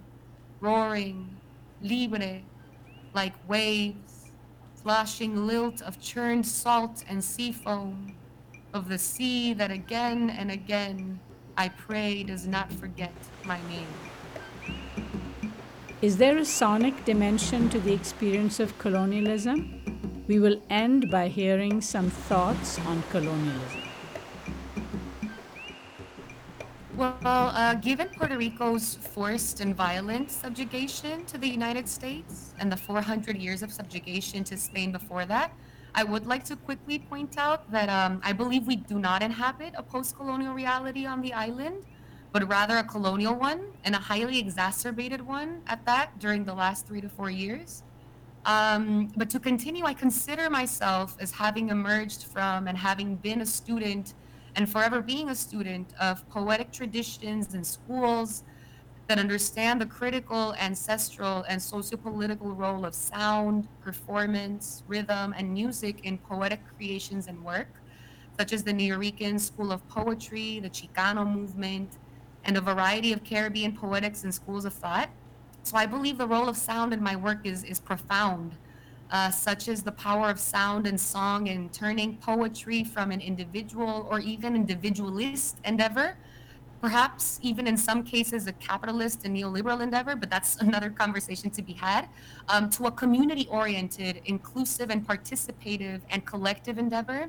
roaring, 0.60 1.36
libre, 1.82 2.42
like 3.14 3.34
waves, 3.48 4.30
sloshing 4.82 5.46
lilt 5.46 5.82
of 5.82 6.00
churned 6.00 6.46
salt 6.46 7.04
and 7.08 7.22
sea 7.22 7.52
foam, 7.52 8.14
of 8.72 8.88
the 8.88 8.98
sea 8.98 9.54
that 9.54 9.70
again 9.70 10.30
and 10.30 10.50
again 10.50 11.18
I 11.56 11.70
pray 11.70 12.22
does 12.22 12.46
not 12.46 12.70
forget 12.70 13.14
my 13.44 13.58
name. 13.68 15.05
Is 16.02 16.18
there 16.18 16.36
a 16.36 16.44
sonic 16.44 17.06
dimension 17.06 17.70
to 17.70 17.80
the 17.80 17.94
experience 17.94 18.60
of 18.60 18.76
colonialism? 18.76 19.80
We 20.28 20.38
will 20.38 20.60
end 20.68 21.10
by 21.10 21.28
hearing 21.28 21.80
some 21.80 22.10
thoughts 22.10 22.78
on 22.80 23.02
colonialism. 23.08 23.80
Well, 26.94 27.16
uh, 27.22 27.76
given 27.76 28.08
Puerto 28.08 28.36
Rico's 28.36 28.96
forced 28.96 29.60
and 29.60 29.74
violent 29.74 30.30
subjugation 30.30 31.24
to 31.26 31.38
the 31.38 31.48
United 31.48 31.88
States 31.88 32.52
and 32.58 32.70
the 32.70 32.76
400 32.76 33.38
years 33.38 33.62
of 33.62 33.72
subjugation 33.72 34.44
to 34.44 34.58
Spain 34.58 34.92
before 34.92 35.24
that, 35.24 35.52
I 35.94 36.04
would 36.04 36.26
like 36.26 36.44
to 36.44 36.56
quickly 36.56 36.98
point 36.98 37.38
out 37.38 37.70
that 37.70 37.88
um, 37.88 38.20
I 38.22 38.34
believe 38.34 38.66
we 38.66 38.76
do 38.76 38.98
not 38.98 39.22
inhabit 39.22 39.72
a 39.78 39.82
post 39.82 40.14
colonial 40.14 40.52
reality 40.52 41.06
on 41.06 41.22
the 41.22 41.32
island, 41.32 41.84
but 42.36 42.46
rather 42.50 42.76
a 42.76 42.84
colonial 42.84 43.34
one 43.34 43.62
and 43.84 43.94
a 43.94 43.98
highly 43.98 44.38
exacerbated 44.38 45.22
one 45.22 45.62
at 45.68 45.82
that 45.86 46.18
during 46.18 46.44
the 46.44 46.52
last 46.52 46.86
three 46.86 47.00
to 47.00 47.08
four 47.08 47.30
years. 47.30 47.82
Um, 48.44 49.10
but 49.16 49.30
to 49.30 49.40
continue, 49.40 49.86
I 49.86 49.94
consider 49.94 50.50
myself 50.50 51.16
as 51.18 51.30
having 51.30 51.70
emerged 51.70 52.24
from 52.24 52.68
and 52.68 52.76
having 52.76 53.16
been 53.16 53.40
a 53.40 53.46
student 53.46 54.12
and 54.54 54.68
forever 54.68 55.00
being 55.00 55.30
a 55.30 55.34
student 55.34 55.94
of 55.98 56.28
poetic 56.28 56.70
traditions 56.72 57.54
and 57.54 57.66
schools 57.66 58.44
that 59.06 59.18
understand 59.18 59.80
the 59.80 59.86
critical, 59.86 60.54
ancestral, 60.60 61.42
and 61.48 61.58
sociopolitical 61.58 62.54
role 62.54 62.84
of 62.84 62.94
sound, 62.94 63.66
performance, 63.80 64.82
rhythm, 64.86 65.34
and 65.38 65.54
music 65.54 66.04
in 66.04 66.18
poetic 66.18 66.60
creations 66.76 67.28
and 67.28 67.42
work, 67.42 67.80
such 68.38 68.52
as 68.52 68.62
the 68.62 68.74
Nuyorican 68.74 69.40
School 69.40 69.72
of 69.72 69.88
Poetry, 69.88 70.60
the 70.60 70.68
Chicano 70.68 71.26
movement, 71.26 71.96
and 72.46 72.56
a 72.56 72.60
variety 72.60 73.12
of 73.12 73.22
Caribbean 73.22 73.76
poetics 73.76 74.24
and 74.24 74.34
schools 74.34 74.64
of 74.64 74.72
thought. 74.72 75.10
So 75.62 75.76
I 75.76 75.84
believe 75.84 76.16
the 76.16 76.26
role 76.26 76.48
of 76.48 76.56
sound 76.56 76.94
in 76.94 77.02
my 77.02 77.16
work 77.16 77.40
is, 77.44 77.64
is 77.64 77.78
profound 77.78 78.56
uh, 79.10 79.30
such 79.30 79.68
as 79.68 79.82
the 79.82 79.92
power 79.92 80.30
of 80.30 80.38
sound 80.38 80.86
and 80.86 81.00
song 81.00 81.46
in 81.46 81.68
turning 81.70 82.16
poetry 82.16 82.82
from 82.84 83.10
an 83.10 83.20
individual 83.20 84.08
or 84.10 84.20
even 84.20 84.54
individualist 84.56 85.58
endeavor, 85.64 86.16
perhaps 86.80 87.38
even 87.42 87.66
in 87.66 87.76
some 87.76 88.02
cases 88.02 88.46
a 88.46 88.52
capitalist 88.54 89.24
and 89.24 89.36
neoliberal 89.36 89.80
endeavor, 89.80 90.16
but 90.16 90.30
that's 90.30 90.56
another 90.60 90.90
conversation 90.90 91.50
to 91.50 91.62
be 91.62 91.72
had, 91.72 92.08
um, 92.48 92.68
to 92.70 92.86
a 92.86 92.90
community 92.90 93.46
oriented, 93.50 94.20
inclusive, 94.24 94.90
and 94.90 95.06
participative 95.06 96.00
and 96.10 96.24
collective 96.26 96.78
endeavor 96.78 97.28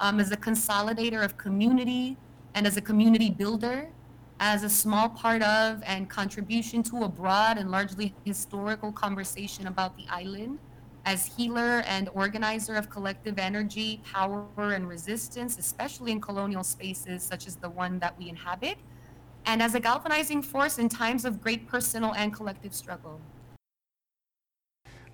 um, 0.00 0.20
as 0.20 0.30
a 0.32 0.36
consolidator 0.36 1.24
of 1.24 1.38
community 1.38 2.16
and 2.54 2.66
as 2.66 2.76
a 2.76 2.80
community 2.80 3.30
builder. 3.30 3.88
As 4.38 4.64
a 4.64 4.68
small 4.68 5.08
part 5.08 5.40
of 5.42 5.82
and 5.86 6.10
contribution 6.10 6.82
to 6.84 7.04
a 7.04 7.08
broad 7.08 7.56
and 7.56 7.70
largely 7.70 8.14
historical 8.24 8.92
conversation 8.92 9.66
about 9.66 9.96
the 9.96 10.04
island, 10.10 10.58
as 11.06 11.24
healer 11.24 11.82
and 11.86 12.10
organizer 12.12 12.74
of 12.74 12.90
collective 12.90 13.38
energy, 13.38 14.02
power, 14.12 14.46
and 14.58 14.86
resistance, 14.86 15.56
especially 15.56 16.12
in 16.12 16.20
colonial 16.20 16.62
spaces 16.62 17.22
such 17.22 17.46
as 17.46 17.56
the 17.56 17.70
one 17.70 17.98
that 18.00 18.18
we 18.18 18.28
inhabit, 18.28 18.76
and 19.46 19.62
as 19.62 19.74
a 19.74 19.80
galvanizing 19.80 20.42
force 20.42 20.78
in 20.78 20.88
times 20.88 21.24
of 21.24 21.40
great 21.40 21.66
personal 21.66 22.12
and 22.14 22.34
collective 22.34 22.74
struggle. 22.74 23.18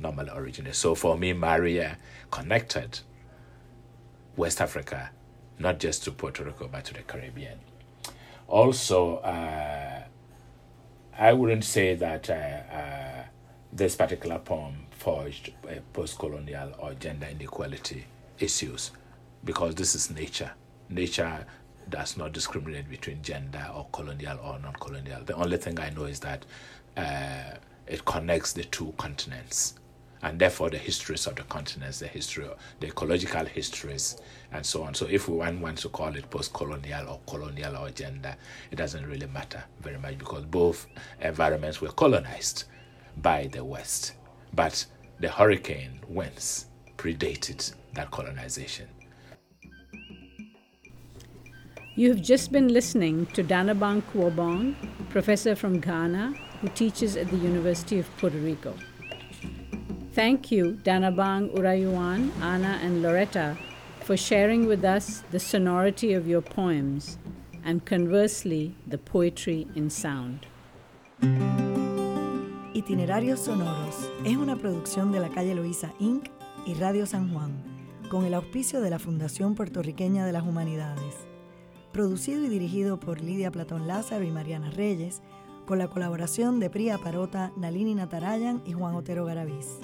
Normal 0.00 0.30
origin. 0.30 0.66
So 0.72 0.96
for 0.96 1.16
me, 1.16 1.32
Maria 1.32 1.96
connected 2.32 3.00
West 4.36 4.60
Africa, 4.60 5.10
not 5.60 5.78
just 5.78 6.02
to 6.04 6.10
Puerto 6.10 6.42
Rico, 6.42 6.66
but 6.66 6.86
to 6.86 6.94
the 6.94 7.02
Caribbean. 7.02 7.60
Also, 8.48 9.16
uh, 9.18 10.02
I 11.18 11.32
wouldn't 11.32 11.64
say 11.64 11.94
that 11.94 12.28
uh, 12.30 12.32
uh, 12.32 13.24
this 13.72 13.96
particular 13.96 14.38
poem 14.38 14.86
forged 14.90 15.52
uh, 15.64 15.74
post 15.92 16.18
colonial 16.18 16.72
or 16.78 16.94
gender 16.94 17.26
inequality 17.30 18.04
issues 18.38 18.90
because 19.44 19.74
this 19.74 19.94
is 19.94 20.10
nature. 20.10 20.50
Nature 20.88 21.46
does 21.88 22.16
not 22.16 22.32
discriminate 22.32 22.88
between 22.88 23.22
gender 23.22 23.66
or 23.74 23.86
colonial 23.92 24.38
or 24.42 24.58
non 24.58 24.74
colonial. 24.74 25.22
The 25.24 25.34
only 25.34 25.56
thing 25.56 25.78
I 25.80 25.90
know 25.90 26.04
is 26.04 26.20
that 26.20 26.44
uh, 26.96 27.56
it 27.86 28.04
connects 28.04 28.52
the 28.52 28.64
two 28.64 28.94
continents 28.98 29.74
and 30.22 30.38
therefore 30.38 30.70
the 30.70 30.78
histories 30.78 31.26
of 31.26 31.34
the 31.36 31.42
continents, 31.44 31.98
the 31.98 32.06
history, 32.06 32.46
the 32.80 32.86
ecological 32.86 33.44
histories, 33.44 34.20
and 34.52 34.64
so 34.64 34.82
on. 34.82 34.94
So 34.94 35.06
if 35.10 35.28
one 35.28 35.60
wants 35.60 35.82
to 35.82 35.88
call 35.88 36.14
it 36.16 36.30
post-colonial 36.30 37.08
or 37.08 37.20
colonial 37.26 37.76
or 37.76 37.90
gender, 37.90 38.36
it 38.70 38.76
doesn't 38.76 39.06
really 39.06 39.26
matter 39.26 39.62
very 39.80 39.98
much 39.98 40.18
because 40.18 40.44
both 40.44 40.86
environments 41.20 41.80
were 41.80 41.92
colonized 41.92 42.64
by 43.20 43.48
the 43.52 43.64
West. 43.64 44.14
But 44.54 44.84
the 45.20 45.28
hurricane 45.28 46.00
winds 46.08 46.66
predated 46.96 47.74
that 47.94 48.10
colonization. 48.10 48.88
You 51.94 52.08
have 52.08 52.22
just 52.22 52.52
been 52.52 52.68
listening 52.68 53.26
to 53.34 53.44
Dannabang 53.44 54.02
Kuwabong, 54.12 54.74
professor 55.10 55.54
from 55.54 55.78
Ghana 55.78 56.32
who 56.62 56.68
teaches 56.68 57.16
at 57.16 57.28
the 57.28 57.36
University 57.36 57.98
of 57.98 58.08
Puerto 58.16 58.38
Rico. 58.38 58.74
Thank 60.14 60.52
you, 60.52 60.78
Danabang 60.84 61.54
Urayuan, 61.54 62.30
Anna, 62.42 62.78
and 62.82 63.00
Loretta, 63.00 63.56
for 64.00 64.14
sharing 64.14 64.66
with 64.66 64.84
us 64.84 65.22
the 65.30 65.40
sonority 65.40 66.12
of 66.12 66.28
your 66.28 66.42
poems 66.42 67.16
and 67.64 67.82
conversely, 67.86 68.74
the 68.86 68.98
poetry 68.98 69.66
in 69.74 69.88
sound. 69.88 70.46
Itinerarios 72.74 73.40
Sonoros 73.40 74.10
es 74.26 74.36
una 74.36 74.56
producción 74.56 75.12
de 75.12 75.20
la 75.20 75.30
calle 75.30 75.54
Loíza 75.54 75.94
Inc. 75.98 76.28
y 76.66 76.74
Radio 76.74 77.06
San 77.06 77.32
Juan, 77.32 77.62
con 78.10 78.26
el 78.26 78.34
auspicio 78.34 78.82
de 78.82 78.90
la 78.90 78.98
Fundación 78.98 79.54
Puertorriqueña 79.54 80.26
de 80.26 80.32
las 80.32 80.42
Humanidades. 80.42 81.14
Producido 81.92 82.44
y 82.44 82.50
dirigido 82.50 83.00
por 83.00 83.22
Lidia 83.22 83.50
Platón 83.50 83.86
Lázaro 83.86 84.24
y 84.24 84.30
Mariana 84.30 84.70
Reyes, 84.72 85.22
con 85.66 85.78
la 85.78 85.88
colaboración 85.88 86.60
de 86.60 86.68
Priya 86.68 86.98
Parota, 86.98 87.50
Nalini 87.56 87.94
Natarayan 87.94 88.62
y 88.66 88.72
Juan 88.72 88.94
Otero 88.94 89.24
Garaviz. 89.24 89.78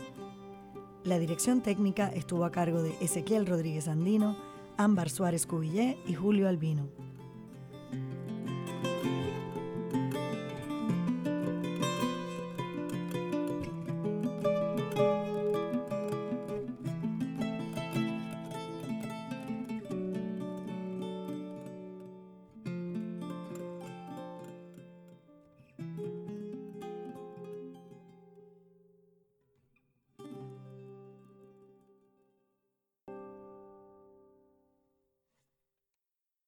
La 1.04 1.18
dirección 1.18 1.62
técnica 1.62 2.08
estuvo 2.08 2.44
a 2.44 2.50
cargo 2.50 2.82
de 2.82 2.92
Ezequiel 3.00 3.46
Rodríguez 3.46 3.86
Andino, 3.88 4.36
Ámbar 4.76 5.10
Suárez 5.10 5.46
Cubillé 5.46 5.96
y 6.06 6.14
Julio 6.14 6.48
Albino. 6.48 6.88